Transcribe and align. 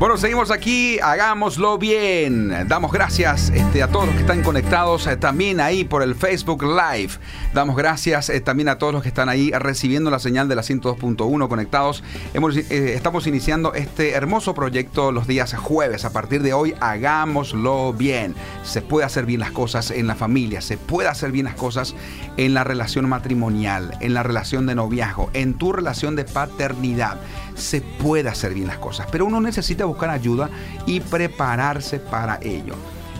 Bueno, 0.00 0.16
seguimos 0.16 0.50
aquí, 0.50 0.98
hagámoslo 0.98 1.76
bien. 1.76 2.66
Damos 2.68 2.90
gracias 2.90 3.50
este, 3.50 3.82
a 3.82 3.88
todos 3.88 4.06
los 4.06 4.14
que 4.14 4.22
están 4.22 4.42
conectados 4.42 5.06
eh, 5.06 5.18
también 5.18 5.60
ahí 5.60 5.84
por 5.84 6.02
el 6.02 6.14
Facebook 6.14 6.62
Live. 6.62 7.12
Damos 7.52 7.76
gracias 7.76 8.30
eh, 8.30 8.40
también 8.40 8.70
a 8.70 8.78
todos 8.78 8.94
los 8.94 9.02
que 9.02 9.10
están 9.10 9.28
ahí 9.28 9.50
recibiendo 9.50 10.10
la 10.10 10.18
señal 10.18 10.48
de 10.48 10.54
la 10.54 10.62
102.1 10.62 11.48
conectados. 11.48 12.02
Eh, 12.32 12.92
estamos 12.96 13.26
iniciando 13.26 13.74
este 13.74 14.12
hermoso 14.12 14.54
proyecto 14.54 15.12
los 15.12 15.26
días 15.26 15.52
jueves. 15.52 16.06
A 16.06 16.14
partir 16.14 16.40
de 16.42 16.54
hoy, 16.54 16.74
hagámoslo 16.80 17.92
bien. 17.92 18.34
Se 18.62 18.80
puede 18.80 19.04
hacer 19.04 19.26
bien 19.26 19.40
las 19.40 19.50
cosas 19.50 19.90
en 19.90 20.06
la 20.06 20.14
familia, 20.14 20.62
se 20.62 20.78
puede 20.78 21.10
hacer 21.10 21.30
bien 21.30 21.44
las 21.44 21.56
cosas 21.56 21.94
en 22.38 22.54
la 22.54 22.64
relación 22.64 23.06
matrimonial, 23.06 23.98
en 24.00 24.14
la 24.14 24.22
relación 24.22 24.66
de 24.66 24.76
noviazgo, 24.76 25.28
en 25.34 25.52
tu 25.52 25.74
relación 25.74 26.16
de 26.16 26.24
paternidad 26.24 27.18
se 27.60 27.80
puede 27.80 28.28
hacer 28.28 28.54
bien 28.54 28.66
las 28.66 28.78
cosas, 28.78 29.06
pero 29.10 29.26
uno 29.26 29.40
necesita 29.40 29.84
buscar 29.84 30.10
ayuda 30.10 30.50
y 30.86 31.00
prepararse 31.00 32.00
para 32.00 32.38
ello. 32.42 32.74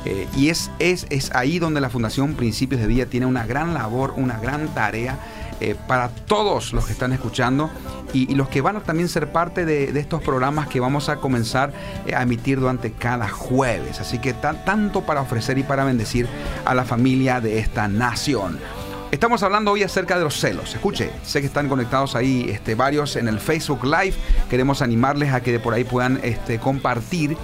Eh, 0.05 0.27
y 0.35 0.49
es, 0.49 0.71
es, 0.79 1.07
es, 1.11 1.30
ahí 1.35 1.59
donde 1.59 1.80
la 1.80 1.91
Fundación 1.91 2.35
Principios 2.35 2.80
de 2.80 2.87
Vida 2.87 3.07
tiene 3.07 3.27
una 3.27 3.47
gran 3.47 3.75
labor, 3.75 4.15
una 4.16 4.39
gran 4.39 4.69
tarea 4.75 5.19
eh, 5.61 5.77
para 5.87 6.09
todos 6.09 6.73
los 6.73 6.87
que 6.87 6.93
están 6.93 7.13
escuchando 7.13 7.69
y, 8.15 8.35
los 8.35 8.49
que 8.49 8.63
van 8.63 8.77
a 8.77 8.80
también 8.80 9.11
ser 9.11 9.30
parte 9.30 9.66
de, 9.66 9.91
estos 10.01 10.23
programas 10.23 10.69
que 10.69 10.80
vamos 10.80 11.11
a 11.11 11.16
comenzar 11.16 11.75
eh, 12.07 12.15
a 12.15 12.23
emitir 12.23 12.59
durante 12.59 12.93
cada 12.93 13.29
jueves. 13.29 14.01
Así 14.01 14.19
que 14.19 14.33
tanto 14.33 15.02
para 15.02 15.21
ofrecer 15.21 15.59
y 15.59 15.63
para 15.63 15.85
bendecir 15.85 16.27
a 16.65 16.75
la 16.75 16.85
familia 16.85 17.43
de 17.43 17.59
esta 17.59 17.88
nación. 17.88 18.59
Estamos 19.11 19.43
hablando 19.43 19.73
hoy 19.73 19.83
acerca 19.83 20.17
de 20.17 20.23
los 20.23 20.39
celos. 20.39 20.73
Escuche, 20.73 21.11
sé 21.25 21.41
que 21.41 21.49
están 21.49 21.69
conectados 21.69 22.15
ahí 22.15 22.47
este, 22.49 22.77
varios 22.77 23.17
en 23.17 23.27
el 23.27 23.41
Facebook 23.41 23.85
Live. 23.85 24.15
Queremos 24.49 24.83
animarles 24.83 25.33
a 25.33 25.41
que 25.41 25.51
de 25.51 25.59
por 25.59 25.75
ahí 25.75 25.83
puedan 25.83 26.21
este, 26.23 26.61
compartir 26.61 27.37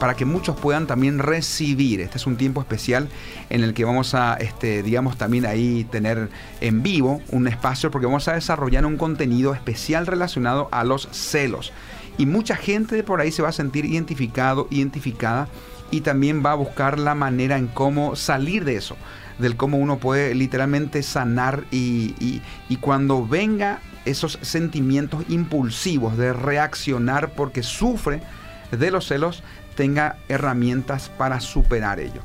para 0.00 0.14
que 0.14 0.24
muchos 0.24 0.56
puedan 0.56 0.88
también 0.88 1.20
recibir. 1.20 2.00
Este 2.00 2.18
es 2.18 2.26
un 2.26 2.36
tiempo 2.36 2.60
especial 2.60 3.08
en 3.50 3.62
el 3.62 3.72
que 3.72 3.84
vamos 3.84 4.16
a, 4.16 4.34
este, 4.34 4.82
digamos, 4.82 5.16
también 5.16 5.46
ahí 5.46 5.84
tener 5.84 6.28
en 6.60 6.82
vivo 6.82 7.22
un 7.30 7.46
espacio 7.46 7.92
porque 7.92 8.06
vamos 8.06 8.26
a 8.26 8.34
desarrollar 8.34 8.84
un 8.84 8.96
contenido 8.96 9.54
especial 9.54 10.08
relacionado 10.08 10.68
a 10.72 10.82
los 10.82 11.08
celos. 11.12 11.72
Y 12.18 12.26
mucha 12.26 12.56
gente 12.56 12.96
de 12.96 13.04
por 13.04 13.20
ahí 13.20 13.30
se 13.30 13.42
va 13.42 13.50
a 13.50 13.52
sentir 13.52 13.84
identificado, 13.84 14.66
identificada 14.70 15.46
y 15.92 16.00
también 16.00 16.42
va 16.44 16.50
a 16.50 16.56
buscar 16.56 16.98
la 16.98 17.14
manera 17.14 17.58
en 17.58 17.68
cómo 17.68 18.16
salir 18.16 18.64
de 18.64 18.74
eso 18.74 18.96
del 19.42 19.56
cómo 19.56 19.76
uno 19.76 19.98
puede 19.98 20.34
literalmente 20.34 21.02
sanar 21.02 21.64
y, 21.70 22.40
cuando 22.80 23.26
venga 23.26 23.80
esos 24.04 24.38
sentimientos 24.42 25.24
impulsivos 25.28 26.16
de 26.16 26.32
reaccionar 26.32 27.34
porque 27.34 27.62
sufre 27.62 28.22
de 28.70 28.90
los 28.90 29.06
celos, 29.06 29.42
tenga 29.76 30.16
herramientas 30.28 31.10
para 31.10 31.40
superar 31.40 32.00
ello. 32.00 32.22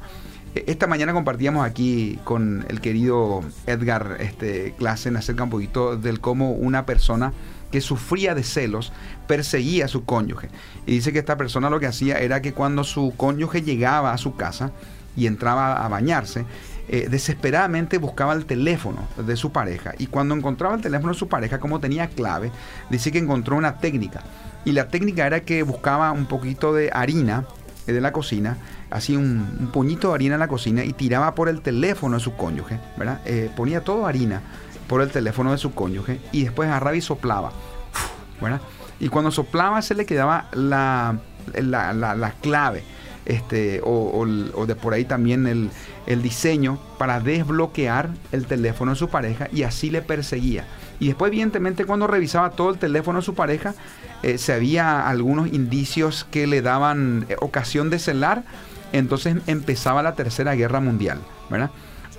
E, 0.56 0.64
esta 0.68 0.88
mañana 0.88 1.14
compartíamos 1.14 1.66
aquí 1.66 2.20
con 2.24 2.66
el 2.70 2.80
querido 2.80 3.42
Edgar 3.66 4.18
este, 4.20 4.74
Klassen 4.78 5.18
acerca 5.18 5.44
un 5.44 5.50
poquito 5.50 5.98
del 5.98 6.20
cómo 6.20 6.52
una 6.52 6.86
persona 6.86 7.34
que 7.72 7.82
sufría 7.82 8.34
de 8.34 8.44
celos 8.44 8.94
perseguía 9.28 9.86
a 9.86 9.90
su 9.90 10.06
cónyuge. 10.06 10.50
Y 10.86 10.94
dice 10.94 11.12
que 11.12 11.20
esta 11.20 11.38
persona 11.38 11.70
lo 11.70 11.80
que 11.80 11.88
hacía 11.88 12.20
era 12.20 12.42
que 12.42 12.54
cuando 12.54 12.84
su 12.84 13.14
cónyuge 13.18 13.62
llegaba 13.62 14.14
a 14.14 14.18
su 14.18 14.36
casa 14.36 14.72
y 15.16 15.28
entraba 15.28 15.84
a 15.84 15.88
bañarse, 15.90 16.46
eh, 16.90 17.08
desesperadamente 17.10 17.98
buscaba 17.98 18.34
el 18.34 18.46
teléfono 18.46 19.08
de 19.18 19.36
su 19.36 19.52
pareja 19.52 19.94
y 19.98 20.08
cuando 20.08 20.36
encontraba 20.36 20.74
el 20.76 20.82
teléfono 20.82 21.12
de 21.12 21.20
su 21.20 21.28
pareja, 21.28 21.60
como 21.60 21.82
tenía 21.82 22.08
clave, 22.08 22.50
dice 22.90 23.12
que 23.12 23.18
encontró 23.18 23.58
una 23.58 23.80
técnica 23.80 24.24
y 24.64 24.72
la 24.72 24.88
técnica 24.88 25.28
era 25.28 25.42
que 25.42 25.64
buscaba 25.64 26.14
un 26.14 26.28
poquito 26.28 26.74
de 26.74 26.90
harina 26.94 27.44
eh, 27.88 27.92
de 27.92 28.00
la 28.00 28.14
cocina, 28.14 28.58
así 28.90 29.18
un, 29.18 29.70
puñito 29.74 30.10
de 30.10 30.16
harina 30.16 30.36
en 30.36 30.40
la 30.40 30.48
cocina 30.48 30.86
y 30.86 30.94
tiraba 30.94 31.36
por 31.36 31.50
el 31.50 31.60
teléfono 31.60 32.18
de 32.18 32.24
su 32.24 32.36
cónyuge, 32.38 32.80
¿verdad? 32.96 33.20
Eh, 33.26 33.52
ponía 33.54 33.82
todo 33.82 34.06
harina 34.06 34.42
por 34.88 35.02
el 35.02 35.10
teléfono 35.10 35.52
de 35.52 35.58
su 35.58 35.74
cónyuge 35.74 36.22
y 36.32 36.44
después 36.44 36.70
agarraba 36.70 36.96
y 36.96 37.02
soplaba, 37.02 37.52
¿verdad? 38.42 38.62
Y 39.02 39.10
cuando 39.10 39.30
soplaba 39.32 39.82
se 39.82 39.94
le 39.94 40.06
quedaba 40.06 40.48
la, 40.54 41.20
la 41.54 42.34
clave 42.42 42.84
este, 43.28 43.82
o, 43.84 44.26
de 44.66 44.76
por 44.76 44.94
ahí 44.94 45.04
también 45.04 45.48
el, 45.48 46.22
diseño 46.22 46.80
para 46.98 47.20
desbloquear 47.20 48.10
el 48.32 48.46
teléfono 48.46 48.92
de 48.92 48.98
su 48.98 49.10
pareja 49.10 49.50
y 49.52 49.64
así 49.64 49.90
le 49.90 50.02
perseguía. 50.02 50.66
Y 51.00 51.08
después, 51.08 51.30
evidentemente, 51.30 51.86
cuando 51.86 52.08
revisaba 52.08 52.52
todo 52.52 52.70
el 52.70 52.80
teléfono 52.80 53.20
de 53.20 53.26
su 53.26 53.36
pareja, 53.36 53.76
eh, 54.24 54.38
se 54.38 54.54
había 54.54 55.08
algunos 55.08 55.48
indicios 55.52 56.26
que 56.32 56.48
le 56.48 56.62
daban 56.62 57.26
eh, 57.28 57.36
ocasión 57.40 57.90
de 57.90 58.00
celar, 58.00 58.46
entonces 58.94 59.36
empezaba 59.46 60.02
la 60.02 60.16
Tercera 60.16 60.56
Guerra 60.56 60.80
Mundial, 60.80 61.20
¿verdad? 61.50 61.72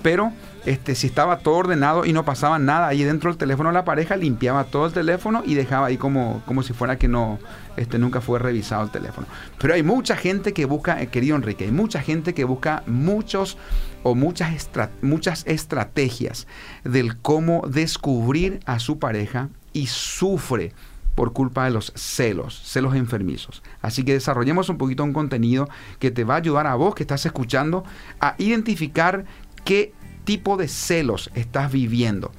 Pero 0.03 0.31
este, 0.65 0.95
si 0.95 1.07
estaba 1.07 1.39
todo 1.39 1.55
ordenado 1.55 2.05
y 2.05 2.13
no 2.13 2.25
pasaba 2.25 2.59
nada 2.59 2.87
ahí 2.87 3.03
dentro 3.03 3.29
del 3.29 3.37
teléfono 3.37 3.71
la 3.71 3.85
pareja, 3.85 4.15
limpiaba 4.15 4.65
todo 4.65 4.85
el 4.85 4.93
teléfono 4.93 5.43
y 5.45 5.55
dejaba 5.55 5.87
ahí 5.87 5.97
como, 5.97 6.41
como 6.45 6.63
si 6.63 6.73
fuera 6.73 6.97
que 6.97 7.07
no, 7.07 7.39
este, 7.77 7.97
nunca 7.97 8.21
fue 8.21 8.39
revisado 8.39 8.83
el 8.83 8.91
teléfono. 8.91 9.27
Pero 9.57 9.73
hay 9.73 9.83
mucha 9.83 10.15
gente 10.15 10.53
que 10.53 10.65
busca, 10.65 11.01
eh, 11.01 11.07
querido 11.07 11.35
Enrique, 11.35 11.65
hay 11.65 11.71
mucha 11.71 12.01
gente 12.01 12.33
que 12.33 12.43
busca 12.43 12.83
muchos 12.87 13.57
o 14.03 14.15
muchas, 14.15 14.69
muchas 15.01 15.45
estrategias 15.47 16.47
del 16.83 17.17
cómo 17.17 17.63
descubrir 17.67 18.59
a 18.65 18.79
su 18.79 18.99
pareja 18.99 19.49
y 19.73 19.87
sufre 19.87 20.73
por 21.15 21.33
culpa 21.33 21.65
de 21.65 21.71
los 21.71 21.91
celos, 21.95 22.61
celos 22.63 22.95
enfermizos. 22.95 23.61
Así 23.81 24.03
que 24.03 24.13
desarrollemos 24.13 24.69
un 24.69 24.77
poquito 24.77 25.03
un 25.03 25.11
contenido 25.11 25.67
que 25.99 26.11
te 26.11 26.23
va 26.23 26.35
a 26.35 26.37
ayudar 26.37 26.65
a 26.65 26.75
vos 26.75 26.95
que 26.95 27.03
estás 27.03 27.25
escuchando 27.25 27.83
a 28.21 28.35
identificar 28.37 29.25
qué 29.65 29.93
tipo 30.29 30.57
de 30.57 30.67
celos 30.67 31.31
estás 31.33 31.71
viviendo. 31.71 32.31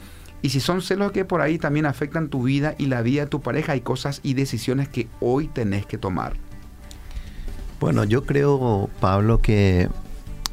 Y 0.43 0.51
si 0.51 0.61
son 0.61 0.81
celos 0.81 1.11
que 1.11 1.25
por 1.25 1.41
ahí 1.41 1.59
también 1.59 1.87
afectan 1.87 2.29
tu 2.29 2.45
vida 2.45 2.77
y 2.79 2.87
la 2.87 3.03
vida 3.03 3.23
de 3.23 3.27
tu 3.27 3.41
pareja, 3.41 3.73
hay 3.73 3.81
cosas 3.81 4.21
y 4.23 4.35
decisiones 4.35 4.89
que 4.89 5.09
hoy 5.19 5.49
tenés 5.49 5.87
que 5.87 5.99
tomar. 5.99 6.35
Bueno, 7.81 8.05
yo 8.05 8.25
creo, 8.25 8.89
Pablo, 9.01 9.43
que, 9.43 9.89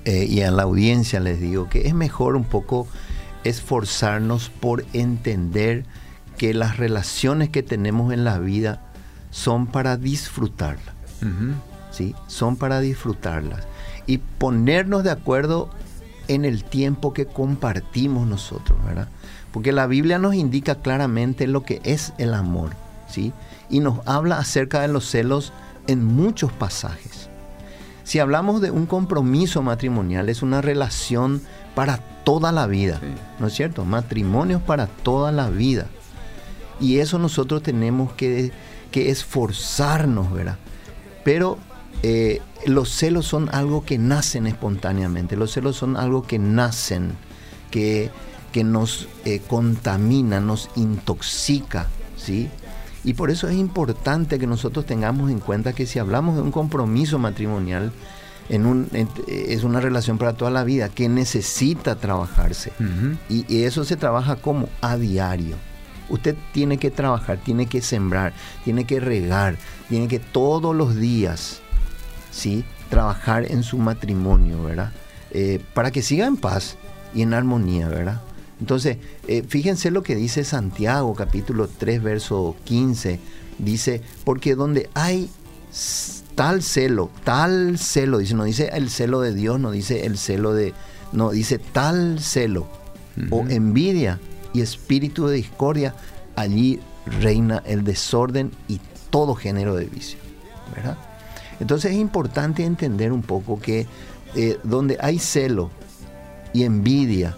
eh, 0.05 0.25
y 0.27 0.41
a 0.41 0.49
la 0.49 0.63
audiencia 0.63 1.19
les 1.19 1.39
digo, 1.39 1.69
que 1.69 1.87
es 1.87 1.93
mejor 1.93 2.35
un 2.35 2.43
poco 2.43 2.87
esforzarnos 3.43 4.49
por 4.49 4.83
entender 4.93 5.85
que 6.39 6.55
las 6.55 6.77
relaciones 6.77 7.49
que 7.49 7.61
tenemos 7.61 8.11
en 8.13 8.23
la 8.23 8.39
vida 8.39 8.81
son 9.29 9.67
para 9.67 9.95
disfrutarlas. 9.95 10.95
¿sí? 11.91 12.15
Son 12.25 12.55
para 12.55 12.79
disfrutarlas. 12.79 13.67
Y 14.07 14.17
ponernos 14.17 15.03
de 15.03 15.11
acuerdo 15.11 15.69
en 16.27 16.45
el 16.45 16.63
tiempo 16.63 17.13
que 17.13 17.25
compartimos 17.25 18.27
nosotros, 18.27 18.77
¿verdad? 18.85 19.07
Porque 19.51 19.71
la 19.71 19.87
Biblia 19.87 20.19
nos 20.19 20.35
indica 20.35 20.75
claramente 20.75 21.47
lo 21.47 21.63
que 21.63 21.81
es 21.83 22.13
el 22.17 22.33
amor, 22.33 22.71
¿sí? 23.07 23.33
Y 23.69 23.79
nos 23.79 23.99
habla 24.05 24.37
acerca 24.37 24.81
de 24.81 24.87
los 24.87 25.09
celos 25.09 25.53
en 25.87 26.03
muchos 26.03 26.51
pasajes. 26.51 27.29
Si 28.03 28.19
hablamos 28.19 28.61
de 28.61 28.71
un 28.71 28.85
compromiso 28.85 29.61
matrimonial, 29.61 30.29
es 30.29 30.41
una 30.41 30.61
relación 30.61 31.41
para 31.75 31.97
toda 32.23 32.51
la 32.51 32.67
vida, 32.67 33.01
¿no 33.39 33.47
es 33.47 33.53
cierto? 33.53 33.85
Matrimonios 33.85 34.61
para 34.61 34.87
toda 34.87 35.31
la 35.31 35.49
vida. 35.49 35.87
Y 36.79 36.99
eso 36.99 37.19
nosotros 37.19 37.63
tenemos 37.63 38.13
que, 38.13 38.51
que 38.91 39.09
esforzarnos, 39.09 40.31
¿verdad? 40.31 40.57
Pero 41.23 41.57
eh, 42.03 42.41
los 42.65 42.89
celos 42.89 43.25
son 43.25 43.49
algo 43.51 43.83
que 43.85 43.97
nacen 43.97 44.47
espontáneamente, 44.47 45.35
los 45.35 45.51
celos 45.51 45.75
son 45.75 45.97
algo 45.97 46.23
que 46.23 46.39
nacen, 46.39 47.13
que, 47.71 48.11
que 48.51 48.63
nos 48.63 49.07
eh, 49.25 49.41
contamina, 49.47 50.39
nos 50.39 50.69
intoxica, 50.75 51.87
¿sí? 52.15 52.49
Y 53.03 53.13
por 53.13 53.31
eso 53.31 53.47
es 53.47 53.55
importante 53.55 54.37
que 54.37 54.47
nosotros 54.47 54.85
tengamos 54.85 55.31
en 55.31 55.39
cuenta 55.39 55.73
que 55.73 55.85
si 55.85 55.97
hablamos 55.97 56.35
de 56.35 56.41
un 56.41 56.51
compromiso 56.51 57.19
matrimonial, 57.19 57.91
en 58.49 58.65
un, 58.65 58.89
es 59.27 59.63
una 59.63 59.79
relación 59.81 60.17
para 60.17 60.33
toda 60.33 60.51
la 60.51 60.63
vida 60.63 60.89
que 60.89 61.09
necesita 61.09 61.95
trabajarse. 61.95 62.71
y, 63.29 63.45
y, 63.53 63.63
eso 63.63 63.83
se 63.83 63.97
trabaja 63.97 64.37
como 64.37 64.69
a 64.81 64.97
diario. 64.97 65.55
Usted 66.09 66.35
tiene 66.53 66.77
que 66.77 66.89
trabajar, 66.89 67.39
tiene 67.43 67.65
que 67.65 67.81
sembrar, 67.81 68.33
tiene 68.63 68.85
que 68.85 68.99
regar, 68.99 69.57
tiene 69.89 70.07
que 70.07 70.19
todos 70.19 70.73
los 70.73 70.95
días 70.95 71.61
¿sí? 72.37 72.63
trabajar 72.89 73.51
en 73.51 73.63
su 73.63 73.77
matrimonio, 73.77 74.63
¿verdad? 74.63 74.91
Eh, 75.31 75.59
para 75.73 75.91
que 75.91 76.01
siga 76.01 76.27
en 76.27 76.37
paz 76.37 76.77
y 77.13 77.23
en 77.23 77.33
armonía, 77.33 77.87
¿verdad? 77.87 78.21
Entonces, 78.59 78.97
eh, 79.27 79.43
fíjense 79.47 79.91
lo 79.91 80.03
que 80.03 80.15
dice 80.15 80.43
Santiago, 80.43 81.13
capítulo 81.15 81.67
3, 81.67 82.01
verso 82.01 82.55
15. 82.63 83.19
Dice, 83.57 84.01
porque 84.23 84.55
donde 84.55 84.89
hay 84.93 85.29
tal 86.35 86.61
celo, 86.61 87.09
tal 87.23 87.77
celo, 87.77 88.19
dice, 88.19 88.35
no 88.35 88.43
dice 88.43 88.69
el 88.73 88.89
celo 88.89 89.21
de 89.21 89.33
Dios, 89.33 89.59
no 89.59 89.71
dice 89.71 90.05
el 90.05 90.17
celo 90.17 90.53
de, 90.53 90.73
no, 91.11 91.31
dice 91.31 91.57
tal 91.57 92.19
celo 92.19 92.67
o 93.31 93.45
envidia 93.49 94.19
y 94.53 94.61
espíritu 94.61 95.27
de 95.27 95.37
discordia, 95.37 95.95
allí 96.35 96.79
reina 97.19 97.63
el 97.65 97.83
desorden 97.83 98.51
y 98.67 98.79
todo 99.09 99.33
género 99.33 99.75
de 99.75 99.85
vicio, 99.85 100.19
¿verdad? 100.75 100.97
Entonces 101.59 101.91
es 101.91 101.97
importante 101.97 102.63
entender 102.63 103.11
un 103.11 103.21
poco 103.21 103.59
que 103.59 103.87
eh, 104.35 104.59
donde 104.63 104.97
hay 105.01 105.19
celo 105.19 105.71
y 106.53 106.63
envidia, 106.63 107.35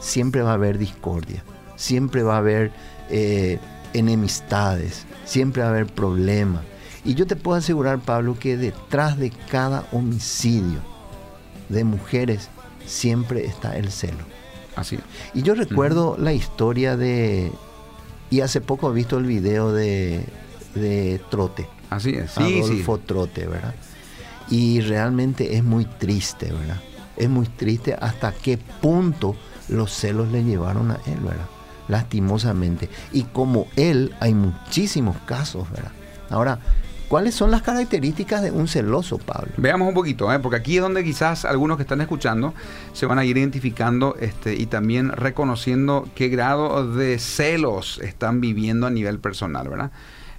siempre 0.00 0.42
va 0.42 0.52
a 0.52 0.54
haber 0.54 0.78
discordia, 0.78 1.44
siempre 1.76 2.22
va 2.22 2.36
a 2.36 2.38
haber 2.38 2.72
eh, 3.10 3.58
enemistades, 3.92 5.04
siempre 5.24 5.62
va 5.62 5.68
a 5.68 5.70
haber 5.70 5.86
problemas. 5.86 6.62
Y 7.04 7.14
yo 7.14 7.26
te 7.26 7.36
puedo 7.36 7.58
asegurar, 7.58 8.00
Pablo, 8.00 8.38
que 8.38 8.56
detrás 8.56 9.18
de 9.18 9.30
cada 9.50 9.86
homicidio 9.92 10.80
de 11.68 11.84
mujeres 11.84 12.48
siempre 12.86 13.46
está 13.46 13.76
el 13.76 13.90
celo. 13.90 14.24
Así. 14.76 14.98
Y 15.34 15.42
yo 15.42 15.54
recuerdo 15.54 16.16
la 16.18 16.32
historia 16.32 16.96
de, 16.96 17.52
y 18.30 18.40
hace 18.40 18.60
poco 18.60 18.90
he 18.90 18.94
visto 18.94 19.18
el 19.18 19.24
video 19.24 19.72
de, 19.72 20.24
de 20.74 21.20
Trote. 21.30 21.66
Así 21.90 22.10
es, 22.10 22.30
sí, 22.30 22.60
Adolfo 22.60 22.98
Trote, 22.98 23.46
¿verdad? 23.46 23.74
Y 24.48 24.80
realmente 24.80 25.56
es 25.56 25.64
muy 25.64 25.84
triste, 25.84 26.52
¿verdad? 26.52 26.80
Es 27.16 27.28
muy 27.28 27.46
triste 27.46 27.94
hasta 28.00 28.32
qué 28.32 28.58
punto 28.80 29.36
los 29.68 29.92
celos 29.92 30.30
le 30.32 30.44
llevaron 30.44 30.90
a 30.92 30.98
él, 31.06 31.20
¿verdad? 31.20 31.46
Lastimosamente. 31.88 32.88
Y 33.12 33.24
como 33.24 33.66
él, 33.76 34.14
hay 34.20 34.34
muchísimos 34.34 35.16
casos, 35.26 35.70
¿verdad? 35.70 35.92
Ahora, 36.30 36.60
¿Cuáles 37.10 37.34
son 37.34 37.50
las 37.50 37.62
características 37.62 38.40
de 38.40 38.52
un 38.52 38.68
celoso, 38.68 39.18
Pablo? 39.18 39.50
Veamos 39.56 39.88
un 39.88 39.94
poquito, 39.94 40.32
¿eh? 40.32 40.38
porque 40.38 40.58
aquí 40.58 40.76
es 40.76 40.82
donde 40.82 41.02
quizás 41.02 41.44
algunos 41.44 41.76
que 41.76 41.82
están 41.82 42.00
escuchando 42.00 42.54
se 42.92 43.04
van 43.04 43.18
a 43.18 43.24
ir 43.24 43.36
identificando 43.36 44.14
este, 44.20 44.54
y 44.54 44.66
también 44.66 45.10
reconociendo 45.10 46.08
qué 46.14 46.28
grado 46.28 46.88
de 46.88 47.18
celos 47.18 47.98
están 47.98 48.40
viviendo 48.40 48.86
a 48.86 48.90
nivel 48.90 49.18
personal, 49.18 49.68
¿verdad? 49.68 49.90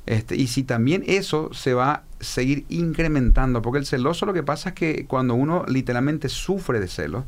Este, 0.06 0.36
y 0.36 0.48
si 0.48 0.63
también 0.63 1.03
eso 1.06 1.53
se 1.53 1.74
va 1.74 1.92
a 1.92 2.03
seguir 2.19 2.65
incrementando, 2.69 3.62
porque 3.62 3.80
el 3.80 3.86
celoso 3.86 4.25
lo 4.25 4.33
que 4.33 4.44
pasa 4.44 4.69
es 4.69 4.75
que 4.75 5.06
cuando 5.06 5.36
uno 5.36 5.65
literalmente 5.68 6.30
sufre 6.30 6.80
de 6.80 6.88
celos, 6.88 7.24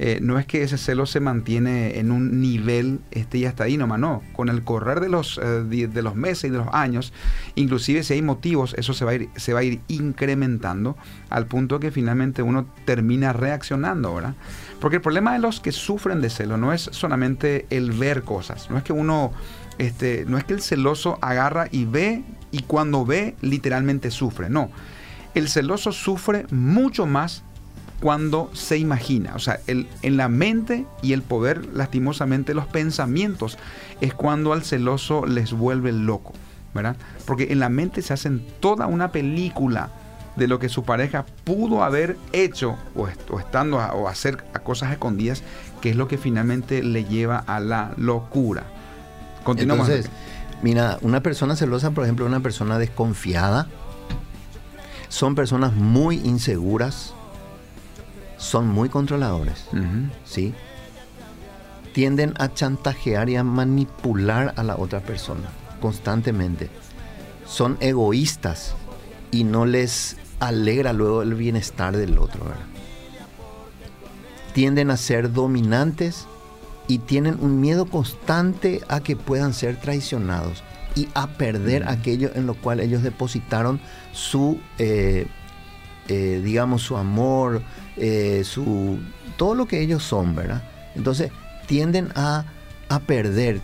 eh, 0.00 0.20
no 0.22 0.38
es 0.38 0.46
que 0.46 0.62
ese 0.62 0.78
celo 0.78 1.06
se 1.06 1.18
mantiene 1.18 1.98
en 1.98 2.12
un 2.12 2.40
nivel 2.40 3.00
este, 3.10 3.38
y 3.38 3.46
hasta 3.46 3.64
ahí 3.64 3.76
nomás, 3.76 3.98
no. 3.98 4.22
Con 4.32 4.48
el 4.48 4.62
correr 4.62 5.00
de 5.00 5.08
los, 5.08 5.40
eh, 5.42 5.64
de 5.64 6.02
los 6.02 6.14
meses 6.14 6.44
y 6.44 6.50
de 6.50 6.58
los 6.58 6.68
años, 6.72 7.12
inclusive 7.56 8.04
si 8.04 8.14
hay 8.14 8.22
motivos, 8.22 8.74
eso 8.78 8.94
se 8.94 9.04
va, 9.04 9.10
a 9.10 9.14
ir, 9.14 9.28
se 9.34 9.52
va 9.52 9.60
a 9.60 9.64
ir 9.64 9.80
incrementando 9.88 10.96
al 11.30 11.46
punto 11.46 11.80
que 11.80 11.90
finalmente 11.90 12.42
uno 12.42 12.66
termina 12.84 13.32
reaccionando, 13.32 14.14
¿verdad? 14.14 14.34
Porque 14.80 14.96
el 14.96 15.02
problema 15.02 15.32
de 15.32 15.40
los 15.40 15.58
que 15.58 15.72
sufren 15.72 16.20
de 16.20 16.30
celo 16.30 16.56
no 16.56 16.72
es 16.72 16.82
solamente 16.92 17.66
el 17.70 17.90
ver 17.90 18.22
cosas, 18.22 18.70
no 18.70 18.78
es 18.78 18.84
que 18.84 18.92
uno, 18.92 19.32
este, 19.78 20.24
no 20.26 20.38
es 20.38 20.44
que 20.44 20.54
el 20.54 20.60
celoso 20.60 21.18
agarra 21.20 21.68
y 21.70 21.84
ve 21.84 22.24
y 22.50 22.62
cuando 22.62 23.04
ve 23.04 23.36
literalmente 23.40 24.10
sufre, 24.10 24.50
no. 24.50 24.70
El 25.34 25.48
celoso 25.48 25.92
sufre 25.92 26.46
mucho 26.50 27.06
más 27.06 27.42
cuando 28.00 28.50
se 28.54 28.78
imagina. 28.78 29.34
O 29.34 29.38
sea, 29.38 29.60
en 29.66 30.16
la 30.16 30.28
mente 30.28 30.86
y 31.02 31.12
el 31.12 31.22
poder, 31.22 31.66
lastimosamente, 31.74 32.54
los 32.54 32.66
pensamientos 32.66 33.58
es 34.00 34.14
cuando 34.14 34.52
al 34.52 34.64
celoso 34.64 35.26
les 35.26 35.52
vuelve 35.52 35.92
loco, 35.92 36.32
¿verdad? 36.74 36.96
Porque 37.26 37.48
en 37.50 37.60
la 37.60 37.68
mente 37.68 38.02
se 38.02 38.14
hacen 38.14 38.44
toda 38.60 38.86
una 38.86 39.12
película 39.12 39.90
de 40.36 40.46
lo 40.46 40.58
que 40.58 40.68
su 40.68 40.84
pareja 40.84 41.26
pudo 41.44 41.82
haber 41.82 42.16
hecho 42.32 42.76
o, 42.94 43.08
estando 43.08 43.78
o 43.78 44.08
hacer 44.08 44.44
a 44.54 44.60
cosas 44.60 44.92
escondidas, 44.92 45.42
que 45.80 45.90
es 45.90 45.96
lo 45.96 46.08
que 46.08 46.16
finalmente 46.16 46.82
le 46.82 47.04
lleva 47.04 47.38
a 47.38 47.60
la 47.60 47.92
locura. 47.96 48.64
Continuamos. 49.48 49.88
Entonces, 49.88 50.10
mira, 50.60 50.98
una 51.00 51.22
persona 51.22 51.56
celosa, 51.56 51.92
por 51.92 52.04
ejemplo, 52.04 52.26
una 52.26 52.40
persona 52.40 52.78
desconfiada, 52.78 53.66
son 55.08 55.34
personas 55.34 55.72
muy 55.72 56.16
inseguras, 56.16 57.14
son 58.36 58.68
muy 58.68 58.90
controladores, 58.90 59.64
¿sí? 60.26 60.52
Tienden 61.94 62.34
a 62.38 62.52
chantajear 62.52 63.30
y 63.30 63.36
a 63.36 63.42
manipular 63.42 64.52
a 64.54 64.62
la 64.62 64.76
otra 64.76 65.00
persona 65.00 65.48
constantemente. 65.80 66.68
Son 67.46 67.78
egoístas 67.80 68.74
y 69.30 69.44
no 69.44 69.64
les 69.64 70.18
alegra 70.40 70.92
luego 70.92 71.22
el 71.22 71.34
bienestar 71.34 71.96
del 71.96 72.18
otro, 72.18 72.44
Tienden 74.52 74.90
a 74.90 74.98
ser 74.98 75.32
dominantes 75.32 76.26
y 76.88 76.98
tienen 76.98 77.36
un 77.40 77.60
miedo 77.60 77.86
constante 77.86 78.80
a 78.88 79.00
que 79.00 79.14
puedan 79.14 79.52
ser 79.52 79.76
traicionados 79.76 80.64
y 80.96 81.08
a 81.14 81.28
perder 81.28 81.86
aquello 81.86 82.30
en 82.34 82.46
lo 82.46 82.54
cual 82.54 82.80
ellos 82.80 83.02
depositaron 83.02 83.78
su, 84.12 84.58
eh, 84.78 85.26
eh, 86.08 86.40
digamos, 86.42 86.82
su 86.82 86.96
amor, 86.96 87.62
eh, 87.96 88.42
su, 88.44 88.98
todo 89.36 89.54
lo 89.54 89.68
que 89.68 89.80
ellos 89.80 90.02
son, 90.02 90.34
¿verdad? 90.34 90.62
Entonces 90.96 91.30
tienden 91.66 92.08
a, 92.16 92.46
a 92.88 93.00
perder, 93.00 93.60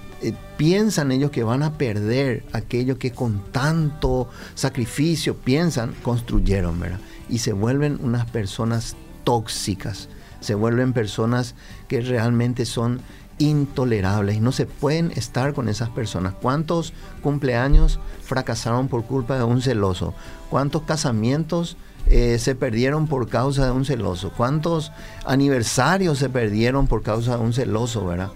piensan 0.59 1.11
ellos 1.11 1.31
que 1.31 1.43
van 1.43 1.63
a 1.63 1.73
perder 1.73 2.45
aquello 2.53 2.99
que 2.99 3.11
con 3.11 3.43
tanto 3.51 4.29
sacrificio 4.55 5.35
piensan, 5.35 5.95
construyeron, 6.03 6.79
¿verdad? 6.79 7.01
Y 7.31 7.39
se 7.39 7.55
vuelven 7.55 7.99
unas 8.03 8.31
personas 8.31 8.97
tóxicas, 9.25 10.11
se 10.45 10.55
vuelven 10.55 10.93
personas 10.93 11.55
que 11.89 12.01
realmente 12.01 12.65
son 12.67 13.01
intolerables 13.39 14.37
y 14.37 14.41
no 14.41 14.53
se 14.53 14.67
pueden 14.67 15.11
estar 15.17 15.55
con 15.55 15.69
esas 15.69 15.89
personas. 15.91 16.35
¿Cuántos 16.41 16.93
cumpleaños 17.23 17.99
fracasaron 18.23 18.89
por 18.89 19.05
culpa 19.05 19.37
de 19.37 19.45
un 19.45 19.61
celoso? 19.61 20.15
¿Cuántos 20.51 20.83
casamientos 20.83 21.77
eh, 22.07 22.39
se 22.39 22.55
perdieron 22.55 23.09
por 23.09 23.29
causa 23.29 23.65
de 23.65 23.73
un 23.73 23.85
celoso? 23.85 24.33
¿Cuántos 24.37 24.93
aniversarios 25.25 26.19
se 26.19 26.29
perdieron 26.29 26.87
por 26.87 27.03
causa 27.03 27.37
de 27.37 27.43
un 27.43 27.53
celoso, 27.53 28.07
verdad? 28.07 28.31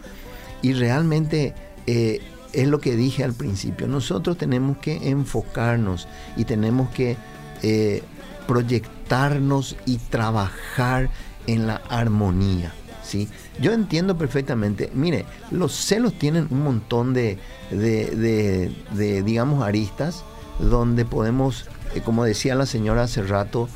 Y 0.62 0.72
realmente 0.72 1.54
eh, 1.86 2.20
es 2.52 2.66
lo 2.66 2.80
que 2.80 2.96
dije 2.96 3.22
al 3.22 3.34
principio, 3.34 3.86
nosotros 3.86 4.36
tenemos 4.36 4.78
que 4.78 5.10
enfocarnos 5.10 6.08
y 6.36 6.44
tenemos 6.44 6.90
que 6.90 7.16
eh, 7.62 8.02
proyectarnos 8.46 9.76
y 9.86 9.98
trabajar 9.98 11.10
en 11.48 11.66
la 11.66 11.82
armonía. 11.88 12.72
¿sí? 13.02 13.28
Yo 13.60 13.72
entiendo 13.72 14.16
perfectamente, 14.16 14.90
mire, 14.94 15.26
los 15.50 15.74
celos 15.74 16.14
tienen 16.14 16.46
un 16.50 16.62
montón 16.62 17.12
de, 17.12 17.38
de 17.70 19.22
digamos, 19.24 19.64
aristas 19.64 20.24
donde 20.60 21.04
podemos 21.04 21.68
eh, 21.94 22.00
como 22.00 22.24
decía 22.24 22.54
la 22.54 22.66
señora 22.66 23.04
hace 23.04 23.22
rato, 23.22 23.68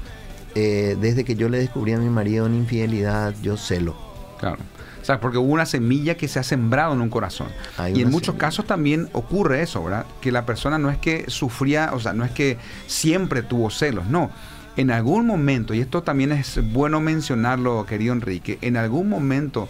eh, 0.54 0.96
desde 1.00 1.24
que 1.24 1.34
yo 1.34 1.48
le 1.48 1.58
descubrí 1.58 1.92
a 1.92 1.98
mi 1.98 2.08
marido 2.08 2.46
una 2.46 2.56
infidelidad, 2.56 3.34
yo 3.42 3.56
celo. 3.56 3.96
Claro. 4.38 4.58
O 5.00 5.04
sea, 5.04 5.18
porque 5.20 5.38
hubo 5.38 5.52
una 5.52 5.66
semilla 5.66 6.16
que 6.16 6.28
se 6.28 6.38
ha 6.38 6.44
sembrado 6.44 6.92
en 6.92 7.00
un 7.00 7.08
corazón. 7.08 7.48
y 7.92 8.02
en 8.02 8.10
muchos 8.10 8.36
casos 8.36 8.66
también 8.66 9.08
ocurre 9.12 9.62
eso, 9.62 9.82
¿verdad? 9.82 10.06
Que 10.20 10.30
la 10.30 10.46
persona 10.46 10.78
no 10.78 10.90
es 10.90 10.98
que 10.98 11.24
sufría, 11.28 11.90
o 11.92 11.98
sea, 11.98 12.12
no 12.12 12.24
es 12.24 12.30
que 12.30 12.56
siempre 12.86 13.42
tuvo 13.42 13.70
celos, 13.70 14.06
no. 14.06 14.30
En 14.76 14.90
algún 14.90 15.26
momento, 15.26 15.74
y 15.74 15.80
esto 15.80 16.02
también 16.02 16.32
es 16.32 16.60
bueno 16.72 17.00
mencionarlo, 17.00 17.84
querido 17.84 18.14
Enrique, 18.14 18.58
en 18.62 18.78
algún 18.78 19.08
momento 19.08 19.68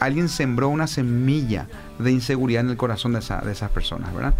alguien 0.00 0.28
sembró 0.28 0.68
una 0.70 0.88
semilla 0.88 1.68
de 1.98 2.10
inseguridad 2.10 2.64
en 2.64 2.70
el 2.70 2.76
corazón 2.76 3.12
de, 3.12 3.18
esas 3.20 3.70
personas, 3.70 4.12
¿verdad? 4.12 4.34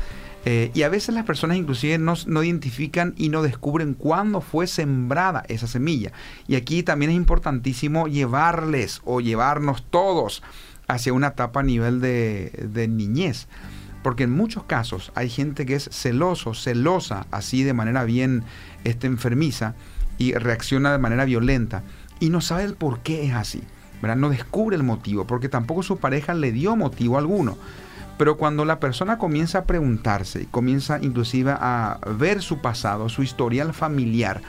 Eh, 0.46 0.70
y 0.74 0.82
a 0.82 0.88
veces 0.88 1.14
las 1.14 1.26
personas 1.26 1.58
inclusive 1.58 1.98
no, 1.98 2.42
identifican 2.42 3.14
y 3.16 3.28
no 3.28 3.42
descubren 3.42 3.92
cuándo 3.92 4.40
fue 4.40 4.66
sembrada 4.66 5.44
esa 5.48 5.66
semilla. 5.66 6.12
Y 6.48 6.56
aquí 6.56 6.82
también 6.82 7.10
es 7.10 7.16
importantísimo 7.16 8.08
llevarles 8.08 9.02
o 9.04 9.20
llevarnos 9.20 9.84
todos 9.90 10.42
hacia 10.88 11.12
una 11.12 11.28
etapa 11.28 11.60
a 11.60 11.62
nivel 11.62 12.00
de, 12.00 12.88
niñez. 12.90 13.46
Porque 14.02 14.24
en 14.24 14.30
muchos 14.30 14.64
casos 14.64 15.12
hay 15.14 15.28
gente 15.28 15.66
que 15.66 15.74
es 15.74 15.90
celoso, 15.92 16.54
celosa, 16.54 17.26
así 17.30 17.62
de 17.62 17.74
manera 17.74 18.04
bien 18.04 18.44
este, 18.82 19.06
enfermiza 19.06 19.74
y 20.20 20.34
reacciona 20.34 20.92
de 20.92 20.98
manera 20.98 21.24
violenta 21.24 21.82
y 22.20 22.28
no 22.28 22.40
sabe 22.40 22.64
el 22.64 22.74
por 22.74 23.00
qué 23.00 23.26
es 23.26 23.34
así. 23.34 23.62
¿verdad? 24.00 24.16
No 24.16 24.30
descubre 24.30 24.76
el 24.76 24.82
motivo, 24.82 25.26
porque 25.26 25.48
tampoco 25.48 25.82
su 25.82 25.98
pareja 25.98 26.34
le 26.34 26.52
dio 26.52 26.76
motivo 26.76 27.18
alguno. 27.18 27.56
Pero 28.18 28.36
cuando 28.36 28.64
la 28.64 28.80
persona 28.80 29.18
comienza 29.18 29.58
a 29.58 29.64
preguntarse, 29.64 30.46
comienza 30.50 30.98
inclusive 31.00 31.52
a 31.52 31.98
ver 32.18 32.42
su 32.42 32.58
pasado, 32.58 33.08
su 33.08 33.22
historial 33.22 33.72
familiar, 33.72 34.42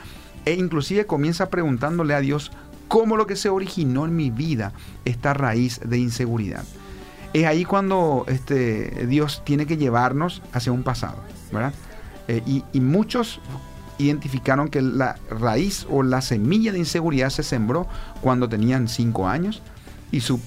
e 0.44 0.54
inclusive 0.54 1.06
comienza 1.06 1.48
preguntándole 1.48 2.14
a 2.14 2.20
Dios 2.20 2.52
cómo 2.88 3.16
lo 3.16 3.26
que 3.26 3.36
se 3.36 3.48
originó 3.48 4.04
en 4.04 4.14
mi 4.14 4.30
vida 4.30 4.72
esta 5.06 5.32
raíz 5.32 5.80
de 5.84 5.98
inseguridad. 5.98 6.64
Es 7.32 7.46
ahí 7.46 7.64
cuando 7.64 8.26
este, 8.28 9.06
Dios 9.06 9.42
tiene 9.46 9.64
que 9.64 9.78
llevarnos 9.78 10.42
hacia 10.52 10.72
un 10.72 10.82
pasado, 10.82 11.16
¿verdad? 11.50 11.72
Eh, 12.28 12.42
y, 12.46 12.62
y 12.74 12.80
muchos 12.80 13.40
identificaron 14.06 14.68
que 14.68 14.82
la 14.82 15.16
raíz 15.30 15.86
o 15.90 16.02
la 16.02 16.20
semilla 16.20 16.72
de 16.72 16.78
inseguridad 16.78 17.30
se 17.30 17.42
sembró 17.42 17.86
cuando 18.20 18.48
tenían 18.48 18.88
5 18.88 19.28
años, 19.28 19.62
y 20.12 20.20
sus 20.20 20.40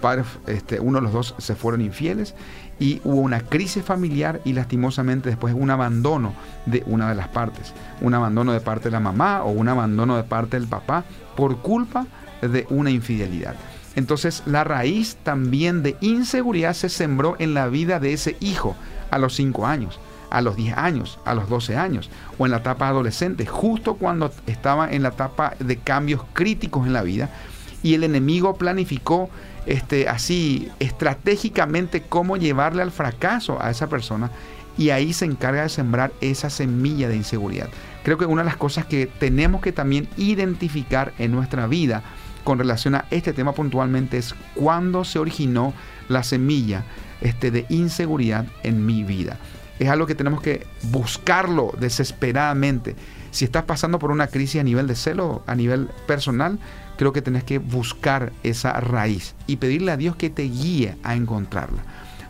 padres, 0.00 0.26
este, 0.48 0.80
uno 0.80 0.98
de 0.98 1.02
los 1.04 1.12
dos 1.12 1.34
se 1.38 1.54
fueron 1.54 1.80
infieles 1.80 2.34
y 2.80 3.00
hubo 3.04 3.20
una 3.20 3.40
crisis 3.40 3.84
familiar 3.84 4.40
y 4.44 4.52
lastimosamente 4.52 5.28
después 5.28 5.54
un 5.56 5.70
abandono 5.70 6.34
de 6.66 6.82
una 6.86 7.08
de 7.08 7.14
las 7.14 7.28
partes, 7.28 7.72
un 8.00 8.14
abandono 8.14 8.52
de 8.52 8.60
parte 8.60 8.84
de 8.84 8.90
la 8.90 9.00
mamá 9.00 9.44
o 9.44 9.50
un 9.52 9.68
abandono 9.68 10.16
de 10.16 10.24
parte 10.24 10.58
del 10.58 10.68
papá 10.68 11.04
por 11.36 11.58
culpa 11.58 12.06
de 12.40 12.66
una 12.68 12.90
infidelidad. 12.90 13.54
Entonces 13.94 14.42
la 14.44 14.64
raíz 14.64 15.16
también 15.22 15.84
de 15.84 15.96
inseguridad 16.00 16.74
se 16.74 16.88
sembró 16.88 17.36
en 17.38 17.54
la 17.54 17.68
vida 17.68 18.00
de 18.00 18.12
ese 18.12 18.36
hijo 18.40 18.74
a 19.12 19.18
los 19.18 19.36
5 19.36 19.66
años, 19.68 20.00
a 20.32 20.40
los 20.40 20.56
10 20.56 20.76
años, 20.76 21.18
a 21.24 21.34
los 21.34 21.48
12 21.48 21.76
años 21.76 22.10
o 22.38 22.46
en 22.46 22.52
la 22.52 22.58
etapa 22.58 22.88
adolescente, 22.88 23.46
justo 23.46 23.94
cuando 23.94 24.32
estaba 24.46 24.90
en 24.90 25.02
la 25.02 25.10
etapa 25.10 25.54
de 25.58 25.76
cambios 25.76 26.22
críticos 26.32 26.86
en 26.86 26.92
la 26.92 27.02
vida 27.02 27.30
y 27.82 27.94
el 27.94 28.04
enemigo 28.04 28.54
planificó 28.54 29.28
este, 29.66 30.08
así 30.08 30.68
estratégicamente 30.80 32.02
cómo 32.02 32.36
llevarle 32.36 32.82
al 32.82 32.90
fracaso 32.90 33.62
a 33.62 33.70
esa 33.70 33.88
persona 33.88 34.30
y 34.78 34.90
ahí 34.90 35.12
se 35.12 35.26
encarga 35.26 35.62
de 35.62 35.68
sembrar 35.68 36.12
esa 36.20 36.48
semilla 36.48 37.08
de 37.08 37.16
inseguridad. 37.16 37.68
Creo 38.02 38.18
que 38.18 38.26
una 38.26 38.42
de 38.42 38.46
las 38.46 38.56
cosas 38.56 38.86
que 38.86 39.06
tenemos 39.06 39.60
que 39.60 39.72
también 39.72 40.08
identificar 40.16 41.12
en 41.18 41.30
nuestra 41.30 41.66
vida 41.66 42.02
con 42.42 42.58
relación 42.58 42.94
a 42.94 43.04
este 43.10 43.32
tema 43.32 43.52
puntualmente 43.52 44.18
es 44.18 44.34
cuándo 44.54 45.04
se 45.04 45.18
originó 45.18 45.74
la 46.08 46.22
semilla 46.22 46.84
este, 47.20 47.50
de 47.50 47.66
inseguridad 47.68 48.46
en 48.62 48.84
mi 48.84 49.04
vida. 49.04 49.38
Es 49.82 49.88
algo 49.88 50.06
que 50.06 50.14
tenemos 50.14 50.40
que 50.40 50.64
buscarlo 50.92 51.74
desesperadamente. 51.76 52.94
Si 53.32 53.44
estás 53.44 53.64
pasando 53.64 53.98
por 53.98 54.12
una 54.12 54.28
crisis 54.28 54.60
a 54.60 54.64
nivel 54.64 54.86
de 54.86 54.94
celo, 54.94 55.42
a 55.48 55.56
nivel 55.56 55.88
personal, 56.06 56.60
creo 56.96 57.12
que 57.12 57.20
tenés 57.20 57.42
que 57.42 57.58
buscar 57.58 58.32
esa 58.44 58.78
raíz 58.78 59.34
y 59.48 59.56
pedirle 59.56 59.90
a 59.90 59.96
Dios 59.96 60.14
que 60.14 60.30
te 60.30 60.44
guíe 60.44 60.96
a 61.02 61.16
encontrarla. 61.16 61.82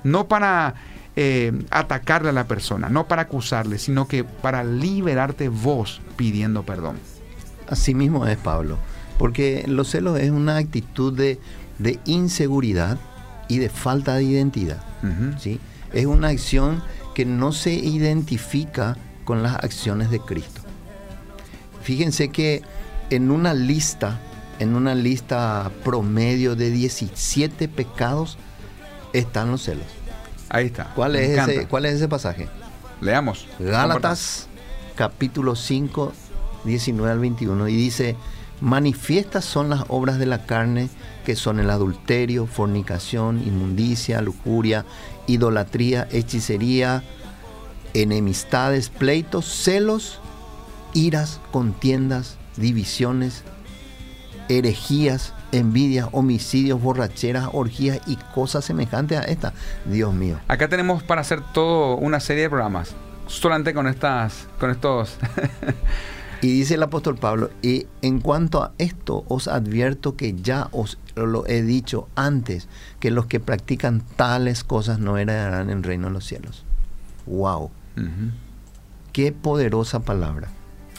No 0.03 0.29
para 0.29 0.77
eh, 1.15 1.53
atacarle 1.69 2.31
a 2.31 2.33
la 2.33 2.49
persona, 2.49 2.89
no 2.89 3.07
para 3.07 3.23
acusarle, 3.23 3.77
sino 3.77 4.09
que 4.09 4.25
para 4.25 4.65
liberarte 4.65 5.51
vos 5.51 6.01
pidiendo 6.17 6.63
perdón. 6.63 6.97
Así 7.69 7.95
mismo 7.95 8.27
es 8.27 8.39
Pablo, 8.39 8.79
porque 9.19 9.67
los 9.69 9.91
celos 9.91 10.19
es 10.19 10.31
una 10.31 10.57
actitud 10.57 11.13
de, 11.13 11.39
inseguridad 12.07 12.97
y 13.47 13.59
de 13.59 13.69
falta 13.69 14.15
de 14.15 14.25
identidad. 14.25 14.83
¿sí? 15.39 15.61
Es 15.93 16.07
una 16.07 16.29
acción 16.29 16.83
que 17.15 17.25
no 17.25 17.53
se 17.53 17.73
identifica 17.73 18.97
con 19.25 19.43
las 19.43 19.57
acciones 19.57 20.11
de 20.11 20.21
Cristo. 20.21 20.63
Fíjense 21.83 22.29
que 22.29 22.63
en 23.11 23.31
una 23.31 23.55
lista 23.55 24.21
en 24.59 24.77
una 24.77 24.95
lista 24.95 25.71
promedio 25.85 26.55
de 26.55 26.71
17 26.71 27.69
pecados 27.69 28.39
están 29.13 29.51
los 29.51 29.63
celos. 29.63 29.87
Ahí 30.49 30.67
está. 30.67 30.93
¿Cuál, 30.95 31.17
es 31.17 31.37
ese, 31.37 31.67
¿cuál 31.67 31.87
es 31.87 31.95
ese 31.95 32.09
pasaje? 32.09 32.49
Leamos. 33.01 33.47
Gálatas 33.59 34.47
capítulo 34.95 35.57
5, 35.57 36.13
19 36.65 37.11
al 37.11 37.19
21. 37.19 37.69
Y 37.69 37.77
dice, 37.77 38.17
manifiestas 38.63 39.45
son 39.45 39.69
las 39.71 39.85
obras 39.89 40.19
de 40.19 40.27
la 40.27 40.47
carne 40.47 40.89
que 41.27 41.35
son 41.35 41.59
el 41.59 41.69
adulterio, 41.69 42.47
fornicación, 42.47 43.43
inmundicia, 43.45 44.23
lujuria, 44.23 44.85
idolatría, 45.27 46.07
hechicería, 46.13 47.03
enemistades, 47.93 48.89
pleitos, 48.89 49.47
celos, 49.47 50.21
iras, 50.95 51.41
contiendas, 51.51 52.39
divisiones, 52.57 53.43
herejías, 54.49 55.35
envidias, 55.51 56.09
homicidios, 56.13 56.81
borracheras, 56.81 57.49
orgías 57.53 58.01
y 58.07 58.17
cosas 58.33 58.65
semejantes 58.65 59.19
a 59.19 59.25
esta. 59.25 59.53
Dios 59.87 60.15
mío. 60.15 60.39
Acá 60.47 60.69
tenemos 60.69 61.03
para 61.03 61.21
hacer 61.21 61.41
todo 61.53 61.97
una 61.97 62.21
serie 62.21 62.45
de 62.45 62.51
programas, 62.51 62.95
solamente 63.27 63.75
con 63.75 63.89
estas, 63.89 64.47
con 64.61 64.71
estos. 64.71 65.17
y 66.43 66.49
dice 66.49 66.75
el 66.75 66.83
apóstol 66.83 67.17
Pablo, 67.17 67.51
y 67.63 67.87
en 68.03 68.21
cuanto 68.21 68.63
a 68.63 68.73
esto 68.77 69.25
os 69.29 69.49
advierto 69.49 70.17
que 70.17 70.35
ya 70.35 70.69
os 70.73 70.99
lo 71.15 71.47
he 71.47 71.63
dicho 71.63 72.09
antes, 72.15 72.69
que 73.01 73.11
los 73.11 73.25
que 73.25 73.41
practican 73.41 74.03
tales 74.17 74.65
cosas 74.65 74.99
no 74.99 75.17
heredarán 75.17 75.71
el 75.71 75.83
reino 75.83 76.09
de 76.09 76.13
los 76.13 76.27
cielos. 76.27 76.65
Wow. 77.25 77.71
Qué 79.13 79.33
poderosa 79.33 80.01
palabra. 80.01 80.49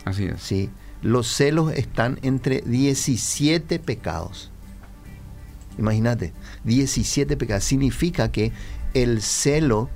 Así 0.06 0.26
es. 0.26 0.42
Sí 0.42 0.72
los 1.04 1.28
celos 1.28 1.74
están 1.74 2.18
entre 2.24 2.62
17 2.62 3.78
pecados. 3.80 4.50
Imagínate, 5.78 6.34
17 6.64 7.36
pecados. 7.36 7.66
Significa 7.66 8.32
que 8.32 8.52
el 8.94 9.22
celo 9.22 9.90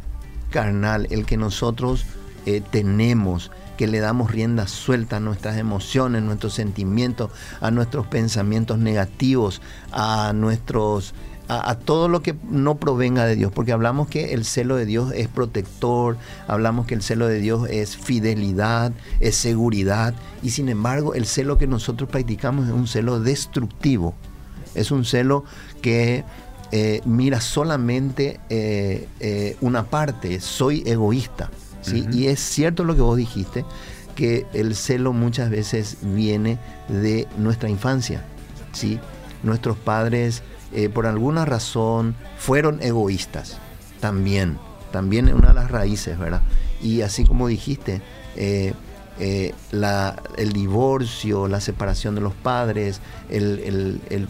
carnal, 0.51 1.07
el 1.09 1.25
que 1.25 1.37
nosotros 1.37 2.05
eh, 2.45 2.61
tenemos, 2.71 3.51
que 3.77 3.87
le 3.87 3.99
damos 3.99 4.31
rienda 4.31 4.67
suelta 4.67 5.17
a 5.17 5.19
nuestras 5.19 5.57
emociones, 5.57 6.23
nuestros 6.23 6.53
sentimientos, 6.53 7.31
a 7.61 7.71
nuestros 7.71 8.07
pensamientos 8.07 8.79
negativos, 8.79 9.61
a 9.91 10.33
nuestros 10.33 11.13
a, 11.49 11.75
todo 11.75 12.09
lo 12.09 12.21
que 12.21 12.35
no 12.49 12.77
provenga 12.77 13.25
de 13.25 13.35
Dios, 13.35 13.51
porque 13.53 13.71
hablamos 13.71 14.09
que 14.09 14.33
el 14.33 14.43
celo 14.43 14.75
de 14.75 14.85
Dios 14.85 15.13
es 15.15 15.27
protector, 15.27 16.17
hablamos 16.47 16.85
que 16.87 16.93
el 16.93 17.01
celo 17.01 17.27
de 17.27 17.39
Dios 17.39 17.69
es 17.69 17.95
fidelidad, 17.95 18.91
es 19.19 19.35
seguridad, 19.35 20.13
y 20.43 20.49
sin 20.49 20.69
embargo 20.69 21.13
el 21.13 21.25
celo 21.25 21.57
que 21.57 21.67
nosotros 21.67 22.09
practicamos 22.09 22.67
es 22.67 22.73
un 22.73 22.87
celo 22.87 23.19
destructivo, 23.19 24.13
es 24.75 24.91
un 24.91 25.05
celo 25.05 25.45
que 25.81 26.25
eh, 26.71 27.01
mira 27.05 27.39
solamente 27.39 28.41
eh, 28.49 29.07
eh, 29.21 29.55
una 29.61 29.85
parte, 29.85 30.41
soy 30.41 30.83
egoísta, 30.85 31.49
¿sí? 31.87 32.05
y 32.11 32.27
es 32.27 32.39
cierto 32.39 32.83
lo 32.83 32.95
que 32.95 33.01
vos 33.01 33.17
dijiste, 33.17 33.65
que 34.15 34.45
el 34.53 34.75
celo 34.75 35.13
muchas 35.13 35.49
veces 35.49 35.97
viene 36.01 36.57
de 36.87 37.27
nuestra 37.37 37.69
infancia, 37.69 38.23
¿sí? 38.71 38.99
nuestros 39.43 39.77
padres 39.77 40.43
eh, 40.73 40.89
por 40.89 41.05
alguna 41.05 41.45
razón 41.45 42.15
fueron 42.37 42.81
egoístas. 42.81 43.57
También, 44.01 44.57
también 44.91 45.33
una 45.33 45.49
de 45.49 45.53
las 45.53 45.71
raíces, 45.71 46.19
¿verdad? 46.19 46.41
Y 46.81 47.01
así 47.01 47.25
como 47.25 47.47
dijiste, 47.47 48.01
eh, 48.35 48.73
eh, 49.19 49.53
el 50.37 50.53
divorcio, 50.53 51.47
la 51.47 51.61
separación 51.61 52.15
de 52.15 52.21
los 52.21 52.33
padres, 52.33 52.99
el, 53.29 54.27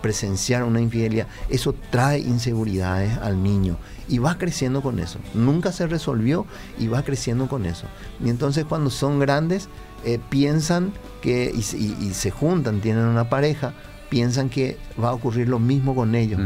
presenciar 0.00 0.64
una 0.64 0.80
infidelidad, 0.80 1.26
eso 1.48 1.74
trae 1.90 2.18
inseguridades 2.18 3.16
al 3.18 3.42
niño 3.42 3.76
y 4.08 4.18
va 4.18 4.38
creciendo 4.38 4.82
con 4.82 4.98
eso. 4.98 5.18
Nunca 5.34 5.72
se 5.72 5.86
resolvió 5.86 6.46
y 6.78 6.88
va 6.88 7.02
creciendo 7.02 7.48
con 7.48 7.66
eso. 7.66 7.86
Y 8.24 8.30
entonces 8.30 8.64
cuando 8.64 8.90
son 8.90 9.18
grandes, 9.18 9.68
piensan 10.28 10.92
que 11.20 11.52
y, 11.54 11.62
se 11.62 12.30
juntan, 12.30 12.80
tienen 12.80 13.04
una 13.04 13.28
pareja, 13.28 13.74
piensan 14.08 14.48
que 14.48 14.78
va 15.02 15.10
a 15.10 15.12
ocurrir 15.12 15.48
lo 15.48 15.58
mismo 15.58 15.94
con 15.94 16.14
ellos. 16.14 16.40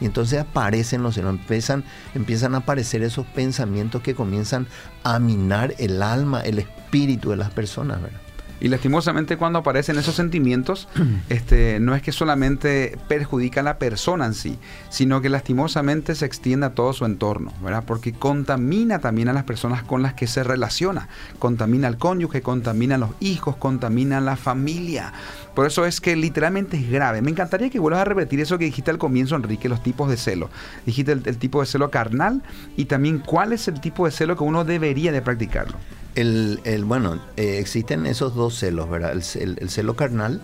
Y 0.00 0.04
entonces 0.04 0.40
aparecen 0.40 1.02
los 1.02 1.14
celos, 1.14 1.34
empiezan, 1.34 1.84
empiezan 2.14 2.54
a 2.54 2.58
aparecer 2.58 3.02
esos 3.02 3.26
pensamientos 3.26 4.02
que 4.02 4.14
comienzan 4.14 4.66
a 5.02 5.18
minar 5.18 5.74
el 5.78 6.02
alma, 6.02 6.40
el 6.42 6.58
espíritu 6.58 7.30
de 7.30 7.36
las 7.36 7.50
personas. 7.50 8.00
¿verdad? 8.02 8.27
Y 8.60 8.68
lastimosamente 8.68 9.36
cuando 9.36 9.60
aparecen 9.60 9.98
esos 9.98 10.14
sentimientos, 10.14 10.88
este, 11.28 11.80
no 11.80 11.94
es 11.94 12.02
que 12.02 12.12
solamente 12.12 12.98
perjudica 13.08 13.60
a 13.60 13.64
la 13.64 13.78
persona 13.78 14.26
en 14.26 14.34
sí, 14.34 14.58
sino 14.88 15.20
que 15.20 15.28
lastimosamente 15.28 16.14
se 16.14 16.26
extiende 16.26 16.66
a 16.66 16.74
todo 16.74 16.92
su 16.92 17.04
entorno, 17.04 17.52
¿verdad? 17.62 17.84
Porque 17.86 18.12
contamina 18.12 18.98
también 18.98 19.28
a 19.28 19.32
las 19.32 19.44
personas 19.44 19.82
con 19.82 20.02
las 20.02 20.14
que 20.14 20.26
se 20.26 20.42
relaciona, 20.42 21.08
contamina 21.38 21.88
al 21.88 21.98
cónyuge, 21.98 22.42
contamina 22.42 22.96
a 22.96 22.98
los 22.98 23.10
hijos, 23.20 23.56
contamina 23.56 24.18
a 24.18 24.20
la 24.20 24.36
familia. 24.36 25.12
Por 25.54 25.66
eso 25.66 25.86
es 25.86 26.00
que 26.00 26.14
literalmente 26.14 26.76
es 26.76 26.88
grave. 26.88 27.20
Me 27.20 27.30
encantaría 27.32 27.68
que 27.68 27.80
vuelvas 27.80 28.02
a 28.02 28.04
repetir 28.04 28.40
eso 28.40 28.58
que 28.58 28.64
dijiste 28.64 28.92
al 28.92 28.98
comienzo, 28.98 29.34
Enrique, 29.34 29.68
los 29.68 29.82
tipos 29.82 30.08
de 30.08 30.16
celo. 30.16 30.50
Dijiste 30.86 31.10
el, 31.10 31.38
tipo 31.38 31.60
de 31.60 31.66
celo 31.66 31.90
carnal 31.90 32.42
y 32.76 32.84
también 32.84 33.18
cuál 33.18 33.52
es 33.52 33.66
el 33.66 33.80
tipo 33.80 34.06
de 34.06 34.12
celo 34.12 34.36
que 34.36 34.44
uno 34.44 34.64
debería 34.64 35.10
de 35.10 35.20
practicarlo. 35.20 35.76
El, 36.20 36.84
bueno, 36.84 37.20
eh, 37.36 37.58
existen 37.58 38.06
esos 38.06 38.34
dos 38.34 38.58
celos, 38.58 38.90
¿verdad? 38.90 39.12
El, 39.12 39.70
celo 39.70 39.94
carnal 39.94 40.42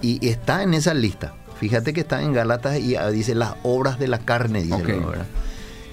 y, 0.00 0.26
está 0.26 0.62
en 0.62 0.74
esa 0.74 0.94
lista. 0.94 1.34
Fíjate 1.60 1.92
que 1.92 2.00
está 2.00 2.22
en 2.22 2.32
Galatas 2.32 2.78
y 2.78 2.96
ah, 2.96 3.10
dice 3.10 3.34
las 3.34 3.54
obras 3.62 3.98
de 3.98 4.08
la 4.08 4.18
carne, 4.18 4.62
dice, 4.62 4.82
¿verdad? 4.82 5.26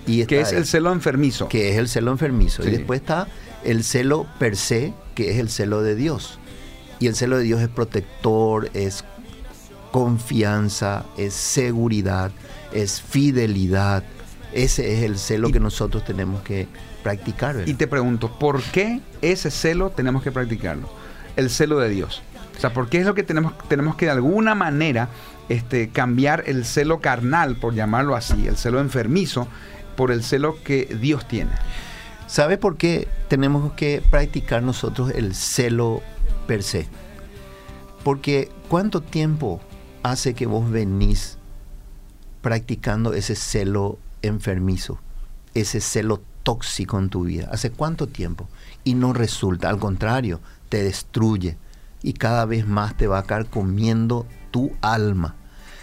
Y 0.07 0.25
que 0.25 0.39
es 0.41 0.53
el 0.53 0.65
celo 0.65 0.91
enfermizo. 0.91 1.49
Que 1.49 1.69
es 1.71 1.77
el 1.77 1.87
celo 1.87 2.11
enfermizo. 2.11 2.65
Y 2.65 2.71
después 2.71 3.01
está 3.01 3.27
el 3.63 3.83
celo 3.83 4.25
per 4.39 4.55
se, 4.55 4.93
que 5.15 5.31
es 5.31 5.37
el 5.37 5.49
celo 5.49 5.81
de 5.81 5.95
Dios. 5.95 6.39
Y 6.99 7.07
el 7.07 7.15
celo 7.15 7.37
de 7.37 7.43
Dios 7.43 7.61
es 7.61 7.67
protector, 7.69 8.69
es 8.73 9.03
confianza, 9.91 11.05
es 11.17 11.33
seguridad, 11.33 12.31
es 12.73 13.01
fidelidad. 13.01 14.03
Ese 14.53 14.93
es 14.93 15.03
el 15.03 15.17
celo 15.17 15.51
que 15.51 15.59
nosotros 15.59 16.03
tenemos 16.05 16.41
que 16.41 16.67
practicar. 17.03 17.63
Y 17.65 17.73
te 17.73 17.87
pregunto, 17.87 18.37
¿por 18.39 18.61
qué 18.61 19.01
ese 19.21 19.51
celo 19.51 19.89
tenemos 19.89 20.23
que 20.23 20.31
practicarlo? 20.31 20.89
El 21.35 21.49
celo 21.49 21.79
de 21.79 21.89
Dios. 21.89 22.21
O 22.57 22.59
sea, 22.59 22.73
¿por 22.73 22.89
qué 22.89 22.99
es 22.99 23.05
lo 23.05 23.15
que 23.15 23.23
tenemos, 23.23 23.53
tenemos 23.69 23.95
que 23.95 24.05
de 24.05 24.11
alguna 24.11 24.53
manera 24.53 25.09
este, 25.47 25.89
cambiar 25.89 26.43
el 26.45 26.65
celo 26.65 26.99
carnal, 26.99 27.55
por 27.55 27.73
llamarlo 27.73 28.15
así, 28.15 28.47
el 28.47 28.57
celo 28.57 28.81
enfermizo, 28.81 29.47
por 29.95 30.11
el 30.11 30.23
celo 30.23 30.61
que 30.63 30.97
Dios 30.99 31.27
tiene? 31.27 31.51
¿Sabe 32.27 32.57
por 32.57 32.77
qué 32.77 33.07
tenemos 33.27 33.73
que 33.73 34.03
practicar 34.09 34.61
nosotros 34.61 35.11
el 35.11 35.33
celo 35.33 36.01
per 36.47 36.63
se? 36.63 36.87
Porque 38.03 38.51
¿cuánto 38.67 39.01
tiempo 39.01 39.61
hace 40.03 40.33
que 40.33 40.45
vos 40.45 40.69
venís 40.69 41.37
practicando 42.41 43.13
ese 43.13 43.35
celo 43.35 43.97
enfermizo, 44.21 44.99
ese 45.53 45.81
celo 45.81 46.21
tóxico 46.43 46.99
en 46.99 47.09
tu 47.09 47.23
vida? 47.23 47.49
¿Hace 47.51 47.71
cuánto 47.71 48.07
tiempo? 48.07 48.47
Y 48.83 48.95
no 48.95 49.13
resulta, 49.13 49.69
al 49.69 49.79
contrario, 49.79 50.39
te 50.69 50.83
destruye 50.83 51.57
y 52.01 52.13
cada 52.13 52.45
vez 52.45 52.67
más 52.67 52.95
te 52.95 53.07
va 53.07 53.19
a 53.19 53.23
caer 53.23 53.47
comiendo 53.47 54.25
tu 54.51 54.71
alma. 54.81 55.35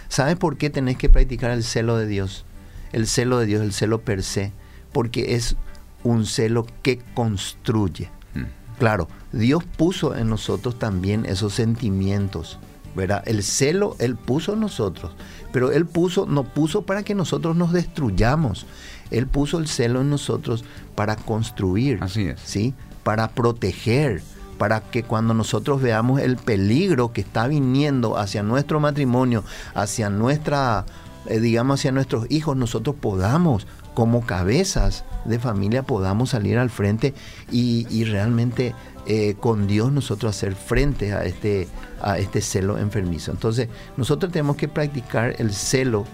¿Sabes 0.09 0.35
por 0.35 0.57
qué 0.57 0.69
tenés 0.69 0.97
que 0.97 1.09
practicar 1.09 1.51
el 1.51 1.63
celo 1.63 1.97
de 1.97 2.07
Dios? 2.07 2.45
El 2.91 3.07
celo 3.07 3.39
de 3.39 3.45
Dios, 3.45 3.61
el 3.61 3.73
celo 3.73 4.01
per 4.01 4.23
se, 4.23 4.51
porque 4.93 5.35
es 5.35 5.55
un 6.03 6.25
celo 6.25 6.65
que 6.81 6.99
construye. 7.13 8.09
Mm. 8.33 8.77
Claro, 8.79 9.07
Dios 9.31 9.63
puso 9.63 10.15
en 10.15 10.29
nosotros 10.29 10.79
también 10.79 11.25
esos 11.25 11.53
sentimientos, 11.53 12.59
¿verdad? 12.95 13.23
El 13.25 13.43
celo 13.43 13.95
Él 13.99 14.15
puso 14.15 14.53
en 14.53 14.61
nosotros, 14.61 15.11
pero 15.51 15.71
Él 15.71 15.85
puso, 15.85 16.25
no 16.25 16.43
puso 16.43 16.83
para 16.83 17.03
que 17.03 17.15
nosotros 17.15 17.55
nos 17.55 17.73
destruyamos. 17.73 18.65
Él 19.11 19.27
puso 19.27 19.57
el 19.57 19.67
celo 19.67 20.01
en 20.01 20.09
nosotros 20.09 20.63
para 20.95 21.15
construir, 21.15 21.99
Así 22.01 22.23
es. 22.23 22.39
¿sí? 22.43 22.73
Para 23.03 23.29
proteger, 23.29 24.21
para 24.57 24.81
que 24.81 25.03
cuando 25.03 25.33
nosotros 25.33 25.81
veamos 25.81 26.19
el 26.21 26.37
peligro 26.37 27.13
que 27.13 27.21
está 27.21 27.47
viniendo 27.47 28.17
hacia 28.17 28.43
nuestro 28.43 28.79
matrimonio, 28.79 29.43
hacia 29.73 30.09
nuestra, 30.09 30.85
eh, 31.27 31.39
digamos, 31.39 31.79
hacia 31.79 31.91
nuestros 31.91 32.25
hijos, 32.29 32.57
nosotros 32.57 32.95
podamos, 32.99 33.67
como 33.93 34.25
cabezas 34.25 35.05
de 35.25 35.39
familia, 35.39 35.83
podamos 35.83 36.31
salir 36.31 36.57
al 36.57 36.69
frente 36.69 37.13
y, 37.51 38.03
realmente 38.05 38.75
eh, 39.05 39.35
con 39.39 39.67
Dios 39.67 39.91
nosotros 39.91 40.35
hacer 40.35 40.55
frente 40.55 41.13
a 41.13 41.23
este, 41.23 41.67
a 42.01 42.17
este 42.17 42.41
celo 42.41 42.77
enfermizo. 42.77 43.31
Entonces, 43.31 43.69
nosotros 43.95 44.31
tenemos 44.31 44.55
que 44.55 44.67
practicar 44.67 45.35
el 45.39 45.53
celo 45.53 46.05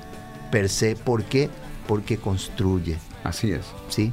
per 0.51 0.69
se. 0.69 0.95
¿Por 0.95 1.23
qué? 1.23 1.50
Porque 1.88 2.18
construye. 2.18 2.98
Así 3.24 3.52
es. 3.52 3.66
¿Sí? 3.90 4.12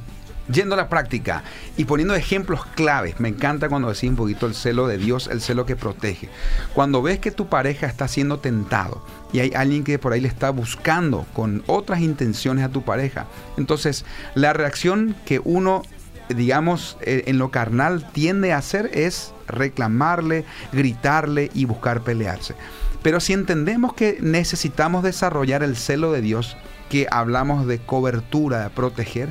yendo 0.51 0.75
a 0.75 0.77
la 0.77 0.89
práctica 0.89 1.43
y 1.77 1.85
poniendo 1.85 2.15
ejemplos 2.15 2.65
claves. 2.65 3.19
Me 3.19 3.29
encanta 3.29 3.69
cuando 3.69 3.89
decís 3.89 4.09
un 4.09 4.15
poquito 4.15 4.47
el 4.47 4.53
celo 4.53 4.87
de 4.87 4.97
Dios, 4.97 5.27
el 5.31 5.41
celo 5.41 5.65
que 5.65 5.75
protege. 5.75 6.29
Cuando 6.73 7.01
ves 7.01 7.19
que 7.19 7.31
tu 7.31 7.47
pareja 7.47 7.87
está 7.87 8.07
siendo 8.07 8.39
tentado 8.39 9.03
y 9.33 9.39
hay 9.39 9.53
alguien 9.55 9.83
que 9.83 9.99
por 9.99 10.13
ahí 10.13 10.21
le 10.21 10.27
está 10.27 10.49
buscando 10.49 11.25
con 11.33 11.63
otras 11.67 12.01
intenciones 12.01 12.65
a 12.65 12.69
tu 12.69 12.83
pareja, 12.83 13.27
entonces 13.57 14.05
la 14.35 14.53
reacción 14.53 15.15
que 15.25 15.39
uno 15.43 15.83
digamos, 16.29 16.97
eh, 17.01 17.23
en 17.27 17.37
lo 17.37 17.51
carnal 17.51 18.09
tiende 18.13 18.53
a 18.53 18.57
hacer 18.57 18.89
es 18.93 19.33
reclamarle, 19.47 20.45
gritarle 20.71 21.51
y 21.53 21.65
buscar 21.65 22.03
pelearse. 22.03 22.55
Pero 23.03 23.19
si 23.19 23.33
entendemos 23.33 23.93
que 23.95 24.17
necesitamos 24.21 25.03
desarrollar 25.03 25.61
el 25.61 25.75
celo 25.75 26.13
de 26.13 26.21
Dios, 26.21 26.55
que 26.91 27.07
hablamos 27.09 27.67
de 27.67 27.79
cobertura, 27.79 28.63
de 28.63 28.69
proteger, 28.69 29.29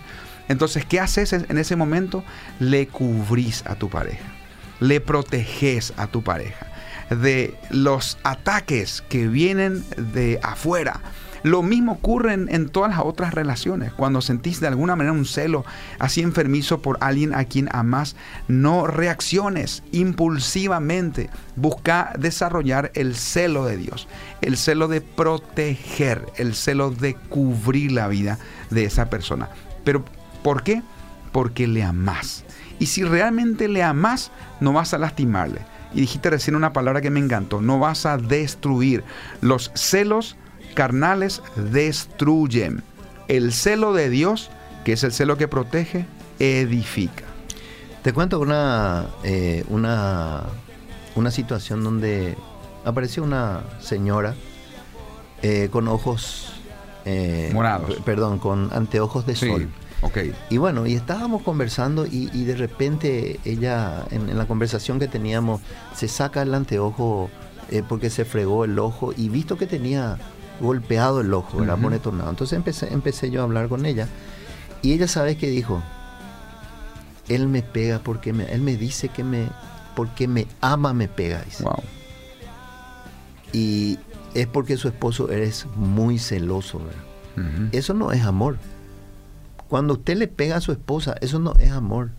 entonces, 0.48 0.86
¿qué 0.86 0.98
haces 0.98 1.34
en 1.34 1.58
ese 1.58 1.76
momento? 1.76 2.24
Le 2.58 2.88
cubrís 2.88 3.62
a 3.66 3.74
tu 3.74 3.90
pareja, 3.90 4.24
le 4.80 5.02
proteges 5.02 5.92
a 5.98 6.06
tu 6.06 6.22
pareja 6.22 6.72
de 7.10 7.54
los 7.68 8.16
ataques 8.24 9.04
que 9.10 9.28
vienen 9.28 9.84
de 9.96 10.40
afuera. 10.42 11.00
Lo 11.42 11.62
mismo 11.62 11.92
ocurre 11.92 12.34
en, 12.34 12.68
todas 12.68 12.90
las 12.90 13.00
otras 13.00 13.34
relaciones. 13.34 13.92
Cuando 13.92 14.20
sentís 14.20 14.60
de 14.60 14.68
alguna 14.68 14.96
manera 14.96 15.12
un 15.12 15.26
celo 15.26 15.64
así 15.98 16.20
enfermizo 16.20 16.82
por 16.82 16.98
alguien 17.00 17.34
a 17.34 17.44
quien 17.44 17.68
amas, 17.72 18.16
no 18.48 18.86
reacciones 18.86 19.82
impulsivamente. 19.92 21.30
Busca 21.56 22.12
desarrollar 22.18 22.90
el 22.94 23.14
celo 23.16 23.64
de 23.64 23.76
Dios, 23.76 24.08
el 24.40 24.56
celo 24.56 24.88
de 24.88 25.00
proteger, 25.00 26.26
el 26.36 26.54
celo 26.54 26.90
de 26.90 27.14
cubrir 27.14 27.92
la 27.92 28.08
vida 28.08 28.38
de 28.70 28.84
esa 28.84 29.10
persona. 29.10 29.48
Pero 29.84 30.04
¿Por 30.42 30.62
qué? 30.62 30.82
Porque 31.32 31.66
le 31.66 31.82
amás. 31.82 32.44
Y 32.78 32.86
si 32.86 33.04
realmente 33.04 33.68
le 33.68 33.82
amás, 33.82 34.30
no 34.60 34.72
vas 34.72 34.94
a 34.94 34.98
lastimarle. 34.98 35.60
Y 35.92 36.00
dijiste 36.00 36.30
recién 36.30 36.56
una 36.56 36.72
palabra 36.72 37.00
que 37.00 37.10
me 37.10 37.20
encantó, 37.20 37.60
no 37.60 37.78
vas 37.78 38.06
a 38.06 38.16
destruir. 38.16 39.04
Los 39.40 39.70
celos 39.74 40.36
carnales 40.74 41.42
destruyen. 41.56 42.82
El 43.28 43.52
celo 43.52 43.92
de 43.92 44.10
Dios, 44.10 44.50
que 44.84 44.92
es 44.92 45.04
el 45.04 45.12
celo 45.12 45.36
que 45.36 45.48
protege, 45.48 46.06
edifica. 46.38 47.24
Te 48.02 48.12
cuento 48.12 48.40
una, 48.40 49.06
eh, 49.24 49.64
una, 49.68 50.44
una 51.14 51.30
situación 51.30 51.84
donde 51.84 52.36
apareció 52.84 53.22
una 53.22 53.62
señora 53.80 54.34
eh, 55.42 55.68
con 55.70 55.86
ojos 55.88 56.52
eh, 57.04 57.50
morados. 57.52 57.96
Perdón, 58.04 58.38
con 58.38 58.70
anteojos 58.72 59.26
de 59.26 59.36
sol. 59.36 59.68
Y 60.48 60.56
bueno, 60.56 60.86
y 60.86 60.94
estábamos 60.94 61.42
conversando 61.42 62.06
y, 62.06 62.44
de 62.44 62.56
repente 62.56 63.38
ella, 63.44 64.04
en, 64.10 64.36
la 64.36 64.46
conversación 64.46 64.98
que 64.98 65.08
teníamos, 65.08 65.60
se 65.94 66.08
saca 66.08 66.42
el 66.42 66.54
anteojo 66.54 67.30
eh, 67.70 67.82
porque 67.86 68.08
se 68.08 68.24
fregó 68.24 68.64
el 68.64 68.78
ojo 68.78 69.12
y 69.16 69.28
visto 69.28 69.58
que 69.58 69.66
tenía 69.66 70.16
golpeado 70.60 71.20
el 71.20 71.32
ojo, 71.32 71.62
era 71.62 71.74
uh 71.74 71.90
Entonces 71.90 72.52
empecé, 72.52 72.92
empecé 72.92 73.30
yo 73.30 73.40
a 73.40 73.44
hablar 73.44 73.68
con 73.68 73.86
ella 73.86 74.08
y 74.82 74.92
ella 74.92 75.08
sabe 75.08 75.36
que 75.36 75.48
dijo, 75.48 75.82
él 77.28 77.48
me 77.48 77.62
pega 77.62 78.00
porque 78.00 78.32
me, 78.32 78.44
él 78.52 78.60
me 78.60 78.76
dice 78.76 79.08
que 79.08 79.24
me, 79.24 79.48
porque 79.94 80.28
me 80.28 80.46
ama 80.60 80.92
me 80.92 81.08
pega. 81.08 81.44
Y 83.52 83.98
es 84.34 84.46
porque 84.46 84.76
su 84.76 84.88
esposo 84.88 85.30
eres 85.30 85.66
muy 85.76 86.18
celoso, 86.18 86.80
Eso 87.72 87.94
no 87.94 88.12
es 88.12 88.22
amor. 88.22 88.58
Cuando 89.68 89.94
usted 89.94 90.16
le 90.16 90.28
pega 90.28 90.56
a 90.56 90.60
su 90.60 90.72
esposa, 90.72 91.14
eso 91.20 91.38
no 91.38 91.54
es 91.58 91.70
amor. 91.70 92.10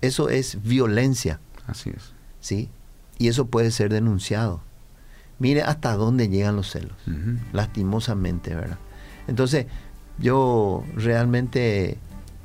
Eso 0.00 0.28
es 0.28 0.62
violencia. 0.62 1.40
Así 1.66 1.90
es. 1.90 2.12
¿Sí? 2.40 2.68
Y 3.18 3.28
eso 3.28 3.46
puede 3.46 3.70
ser 3.70 3.92
denunciado. 3.92 4.62
Mire 5.42 5.62
hasta 5.62 5.96
dónde 5.96 6.28
llegan 6.28 6.56
los 6.56 6.70
celos. 6.70 6.96
Lastimosamente, 7.52 8.54
¿verdad? 8.54 8.78
Entonces, 9.26 9.66
yo 10.18 10.84
realmente 10.94 11.98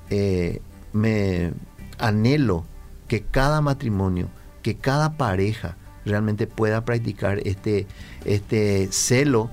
eh, 0.10 0.62
me 0.93 1.53
anhelo 1.99 2.65
que 3.07 3.21
cada 3.21 3.62
matrimonio, 3.62 4.29
que 4.63 4.77
cada 4.77 5.15
pareja 5.15 5.77
realmente 6.05 6.47
pueda 6.47 6.86
practicar 6.86 7.39
este, 7.45 7.86
este 8.25 8.88
celo 8.91 9.51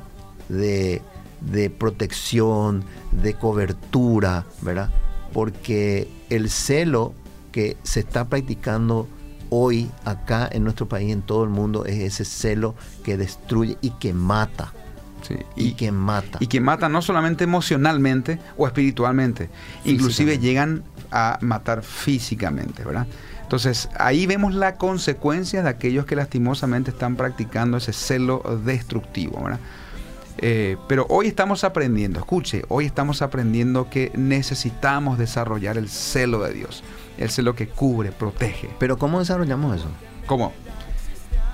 de 0.49 1.03
de 1.51 1.71
protección, 1.71 2.85
de 3.13 3.35
cobertura, 3.35 4.47
¿verdad? 4.63 4.91
Porque 5.33 6.09
el 6.31 6.51
celo 6.51 7.15
que 7.53 7.77
se 7.83 8.01
está 8.01 8.29
practicando 8.29 9.09
hoy 9.51 9.91
acá 10.05 10.49
en 10.51 10.65
nuestro 10.65 10.89
país, 10.89 11.13
en 11.13 11.23
todo 11.23 11.45
el 11.45 11.51
mundo, 11.51 11.87
es 11.87 11.99
ese 11.99 12.25
celo 12.25 12.75
que 13.03 13.17
destruye 13.17 13.77
y 13.81 13.91
que 13.91 14.13
mata. 14.13 14.73
Sí, 15.23 15.37
y, 15.57 15.73
que 15.73 15.91
mata. 15.91 16.37
Y 16.41 16.49
que 16.49 16.61
mata 16.61 16.89
no 16.91 17.01
solamente 17.01 17.45
emocionalmente 17.45 18.39
o 18.59 18.67
espiritualmente, 18.67 19.49
inclusive 19.85 20.39
llegan 20.39 20.85
a 21.11 21.39
matar 21.41 21.83
físicamente, 21.83 22.85
¿verdad? 22.85 23.07
Entonces 23.43 23.89
ahí 23.99 24.27
vemos 24.27 24.55
la 24.55 24.77
consecuencia 24.77 25.63
de 25.63 25.69
aquellos 25.69 26.07
que 26.07 26.17
lastimosamente 26.17 26.91
están 26.91 27.17
practicando 27.17 27.77
ese 27.77 27.93
celo 27.93 28.43
destructivo, 28.65 29.43
¿verdad? 29.43 29.61
Eh, 30.39 30.77
pero 30.89 31.07
hoy 31.09 31.29
estamos 31.29 31.63
aprendiendo, 31.63 32.19
escuche, 32.19 32.65
hoy 32.69 32.87
estamos 32.87 33.23
aprendiendo 33.23 33.89
que 33.89 34.11
necesitamos 34.15 35.19
desarrollar 35.19 35.79
el 35.79 35.89
celo 35.89 36.43
de 36.43 36.53
Dios, 36.53 36.83
el 37.19 37.31
celo 37.31 37.55
que 37.55 37.69
cubre, 37.69 38.13
protege. 38.13 38.71
Pero 38.79 38.97
¿cómo 38.99 39.19
desarrollamos 39.19 39.77
eso? 39.77 39.89
¿Cómo? 40.27 40.53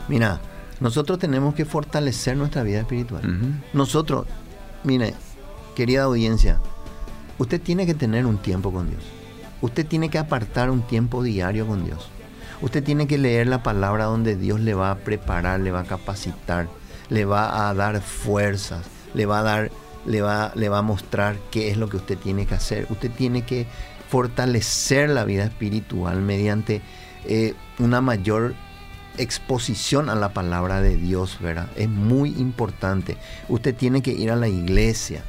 Mira, 0.08 0.40
nosotros 0.80 1.18
tenemos 1.18 1.54
que 1.54 1.64
fortalecer 1.64 2.36
nuestra 2.36 2.62
vida 2.62 2.80
espiritual. 2.80 3.22
Nosotros, 3.72 4.26
mire, 4.84 5.14
querida 5.76 6.04
audiencia, 6.04 6.58
usted 7.38 7.60
tiene 7.60 7.86
que 7.86 7.94
tener 7.94 8.26
un 8.26 8.38
tiempo 8.38 8.72
con 8.72 8.88
Dios. 8.88 9.02
Usted 9.60 9.86
tiene 9.86 10.08
que 10.08 10.18
apartar 10.18 10.70
un 10.70 10.82
tiempo 10.82 11.22
diario 11.22 11.66
con 11.66 11.84
Dios. 11.84 12.08
Usted 12.62 12.82
tiene 12.82 13.06
que 13.06 13.18
leer 13.18 13.46
la 13.46 13.62
palabra 13.62 14.04
donde 14.04 14.36
Dios 14.36 14.60
le 14.60 14.74
va 14.74 14.90
a 14.90 14.96
preparar, 14.96 15.60
le 15.60 15.70
va 15.70 15.80
a 15.80 15.84
capacitar 15.84 16.68
le 17.10 17.24
va 17.24 17.68
a 17.68 17.74
dar 17.74 18.00
fuerzas, 18.00 18.86
le 19.12 19.26
va 19.26 19.40
a 19.40 19.42
dar, 19.42 19.70
le 20.06 20.22
va, 20.22 20.52
le 20.54 20.68
va 20.68 20.78
a 20.78 20.82
mostrar 20.82 21.36
qué 21.50 21.70
es 21.70 21.76
lo 21.76 21.88
que 21.88 21.98
usted 21.98 22.16
tiene 22.16 22.46
que 22.46 22.54
hacer. 22.54 22.86
Usted 22.88 23.10
tiene 23.10 23.42
que 23.42 23.66
fortalecer 24.10 25.08
la 25.08 25.24
vida 25.24 25.44
espiritual 25.44 26.20
mediante 26.20 26.82
eh, 27.26 27.54
una 27.78 28.00
mayor 28.00 28.54
exposición 29.18 30.10
a 30.10 30.16
la 30.16 30.32
palabra 30.32 30.82
de 30.82 30.96
Dios, 30.96 31.38
¿verdad? 31.40 31.68
Es 31.76 31.88
muy 31.88 32.30
importante. 32.30 33.16
Usted 33.48 33.74
tiene 33.74 34.02
que 34.02 34.12
ir 34.12 34.30
a 34.30 34.36
la 34.36 34.48
iglesia. 34.48 35.24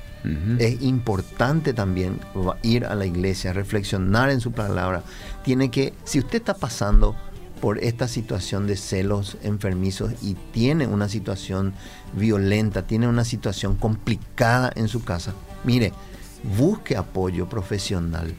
Es 0.60 0.84
importante 0.84 1.74
también 1.74 2.20
ir 2.62 2.86
a 2.86 2.94
la 2.94 3.08
iglesia, 3.08 3.54
reflexionar 3.54 4.30
en 4.30 4.40
su 4.40 4.52
palabra. 4.52 5.02
Tiene 5.44 5.72
que, 5.72 5.96
si 6.04 6.20
usted 6.20 6.36
está 6.36 6.54
pasando 6.54 7.16
por 7.60 7.80
esta 7.80 8.08
situación 8.08 8.68
de 8.68 8.76
celos 8.76 9.38
enfermizos 9.42 10.14
y 10.22 10.36
tiene 10.54 10.86
una 10.86 11.10
situación 11.10 11.74
violenta, 12.14 12.84
tiene 12.84 13.08
una 13.08 13.26
situación 13.26 13.76
complicada 13.76 14.72
en 14.76 14.88
su 14.88 15.04
casa, 15.04 15.34
mire, 15.64 15.92
busque 16.56 16.96
apoyo 16.96 17.50
profesional, 17.50 18.36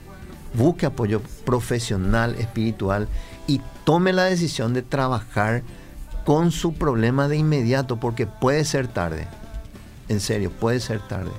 busque 0.54 0.86
apoyo 0.86 1.20
profesional, 1.44 2.34
espiritual 2.36 3.08
y 3.46 3.60
tome 3.84 4.12
la 4.12 4.24
decisión 4.24 4.74
de 4.74 4.82
trabajar 4.82 5.62
con 6.24 6.52
su 6.52 6.74
problema 6.74 7.28
de 7.28 7.36
inmediato 7.36 7.98
porque 7.98 8.26
puede 8.26 8.64
ser 8.64 8.88
tarde. 8.88 9.26
En 10.08 10.20
serio, 10.20 10.50
puede 10.50 10.80
ser 10.80 11.00
tarde. 11.00 11.30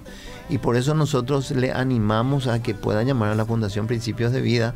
Y 0.50 0.58
por 0.58 0.76
eso 0.76 0.94
nosotros 0.94 1.52
le 1.52 1.72
animamos 1.72 2.48
a 2.48 2.62
que 2.62 2.74
pueda 2.74 3.04
llamar 3.04 3.32
a 3.32 3.36
la 3.36 3.46
Fundación 3.46 3.88
Principios 3.88 4.32
de 4.32 4.42
Vida. 4.42 4.74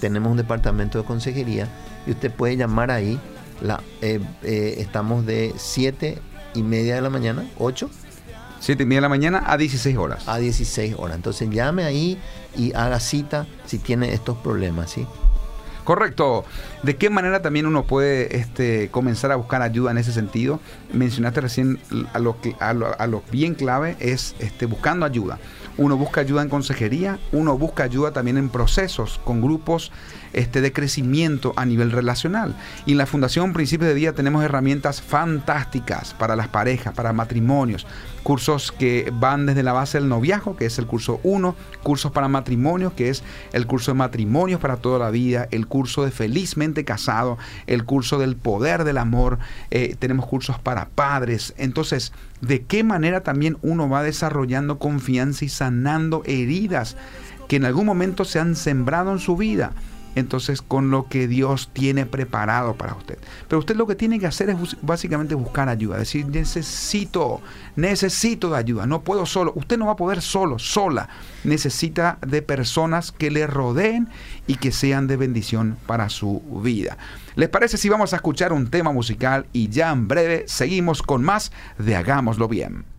Tenemos 0.00 0.30
un 0.30 0.36
departamento 0.36 0.98
de 0.98 1.04
consejería 1.04 1.68
y 2.06 2.12
usted 2.12 2.32
puede 2.32 2.56
llamar 2.56 2.90
ahí. 2.90 3.18
La, 3.60 3.80
eh, 4.02 4.20
eh, 4.42 4.76
estamos 4.78 5.24
de 5.24 5.54
7 5.56 6.18
y 6.54 6.62
media 6.62 6.96
de 6.96 7.02
la 7.02 7.10
mañana, 7.10 7.44
8. 7.58 7.88
7 8.60 8.82
y 8.82 8.86
media 8.86 8.98
de 8.98 9.02
la 9.02 9.08
mañana 9.08 9.44
a 9.46 9.56
16 9.56 9.96
horas. 9.96 10.28
A 10.28 10.38
16 10.38 10.94
horas. 10.98 11.16
Entonces 11.16 11.48
llame 11.50 11.84
ahí 11.84 12.18
y 12.56 12.72
haga 12.74 13.00
cita 13.00 13.46
si 13.66 13.78
tiene 13.78 14.12
estos 14.12 14.36
problemas, 14.38 14.90
¿sí? 14.90 15.06
Correcto. 15.84 16.44
¿De 16.82 16.96
qué 16.96 17.10
manera 17.10 17.42
también 17.42 17.66
uno 17.66 17.84
puede 17.84 18.38
este, 18.38 18.88
comenzar 18.90 19.30
a 19.32 19.36
buscar 19.36 19.60
ayuda 19.60 19.90
en 19.90 19.98
ese 19.98 20.12
sentido? 20.12 20.58
Mencionaste 20.92 21.42
recién 21.42 21.78
a 22.14 22.18
lo, 22.18 22.36
a 22.58 22.72
lo, 22.72 22.98
a 22.98 23.06
lo 23.06 23.22
bien 23.30 23.54
clave 23.54 23.96
es 24.00 24.34
este, 24.38 24.64
buscando 24.64 25.04
ayuda. 25.04 25.38
Uno 25.76 25.96
busca 25.96 26.22
ayuda 26.22 26.40
en 26.40 26.48
consejería, 26.48 27.18
uno 27.32 27.58
busca 27.58 27.82
ayuda 27.82 28.12
también 28.12 28.38
en 28.38 28.48
procesos 28.48 29.20
con 29.24 29.42
grupos 29.42 29.92
este, 30.34 30.60
de 30.60 30.72
crecimiento 30.72 31.52
a 31.56 31.64
nivel 31.64 31.90
relacional. 31.90 32.54
Y 32.86 32.92
en 32.92 32.98
la 32.98 33.06
Fundación 33.06 33.52
Principios 33.52 33.88
de 33.88 33.94
Día 33.94 34.12
tenemos 34.12 34.44
herramientas 34.44 35.00
fantásticas 35.00 36.14
para 36.14 36.36
las 36.36 36.48
parejas, 36.48 36.94
para 36.94 37.12
matrimonios, 37.12 37.86
cursos 38.22 38.72
que 38.72 39.12
van 39.12 39.46
desde 39.46 39.62
la 39.62 39.72
base 39.72 39.98
del 39.98 40.08
noviazgo, 40.08 40.56
que 40.56 40.66
es 40.66 40.78
el 40.78 40.86
curso 40.86 41.20
1, 41.22 41.54
cursos 41.82 42.10
para 42.10 42.28
matrimonios, 42.28 42.92
que 42.94 43.10
es 43.10 43.22
el 43.52 43.66
curso 43.66 43.92
de 43.92 43.98
matrimonios 43.98 44.60
para 44.60 44.76
toda 44.76 44.98
la 44.98 45.10
vida, 45.10 45.46
el 45.50 45.66
curso 45.66 46.04
de 46.04 46.10
felizmente 46.10 46.84
casado, 46.84 47.38
el 47.66 47.84
curso 47.84 48.18
del 48.18 48.36
poder 48.36 48.84
del 48.84 48.98
amor, 48.98 49.38
eh, 49.70 49.94
tenemos 49.98 50.26
cursos 50.26 50.58
para 50.58 50.88
padres. 50.88 51.54
Entonces, 51.58 52.12
¿de 52.40 52.62
qué 52.62 52.82
manera 52.82 53.22
también 53.22 53.58
uno 53.62 53.88
va 53.88 54.02
desarrollando 54.02 54.78
confianza 54.78 55.44
y 55.44 55.48
sanando 55.48 56.22
heridas 56.24 56.96
que 57.48 57.56
en 57.56 57.66
algún 57.66 57.86
momento 57.86 58.24
se 58.24 58.40
han 58.40 58.56
sembrado 58.56 59.12
en 59.12 59.18
su 59.18 59.36
vida? 59.36 59.72
Entonces 60.14 60.62
con 60.62 60.90
lo 60.90 61.08
que 61.08 61.28
Dios 61.28 61.70
tiene 61.72 62.06
preparado 62.06 62.74
para 62.74 62.94
usted. 62.94 63.18
Pero 63.48 63.58
usted 63.58 63.76
lo 63.76 63.86
que 63.86 63.94
tiene 63.94 64.18
que 64.18 64.26
hacer 64.26 64.50
es 64.50 64.56
básicamente 64.82 65.34
buscar 65.34 65.68
ayuda, 65.68 65.98
decir, 65.98 66.26
necesito, 66.26 67.40
necesito 67.76 68.50
de 68.50 68.58
ayuda, 68.58 68.86
no 68.86 69.02
puedo 69.02 69.26
solo, 69.26 69.52
usted 69.56 69.78
no 69.78 69.86
va 69.86 69.92
a 69.92 69.96
poder 69.96 70.22
solo, 70.22 70.58
sola, 70.58 71.08
necesita 71.44 72.18
de 72.26 72.42
personas 72.42 73.12
que 73.12 73.30
le 73.30 73.46
rodeen 73.46 74.08
y 74.46 74.56
que 74.56 74.72
sean 74.72 75.06
de 75.06 75.16
bendición 75.16 75.76
para 75.86 76.08
su 76.08 76.40
vida. 76.62 76.98
¿Les 77.36 77.48
parece 77.48 77.76
si 77.76 77.88
vamos 77.88 78.12
a 78.12 78.16
escuchar 78.16 78.52
un 78.52 78.68
tema 78.68 78.92
musical 78.92 79.46
y 79.52 79.68
ya 79.68 79.90
en 79.90 80.06
breve 80.06 80.44
seguimos 80.46 81.02
con 81.02 81.24
más 81.24 81.52
de 81.78 81.96
Hagámoslo 81.96 82.48
bien? 82.48 82.93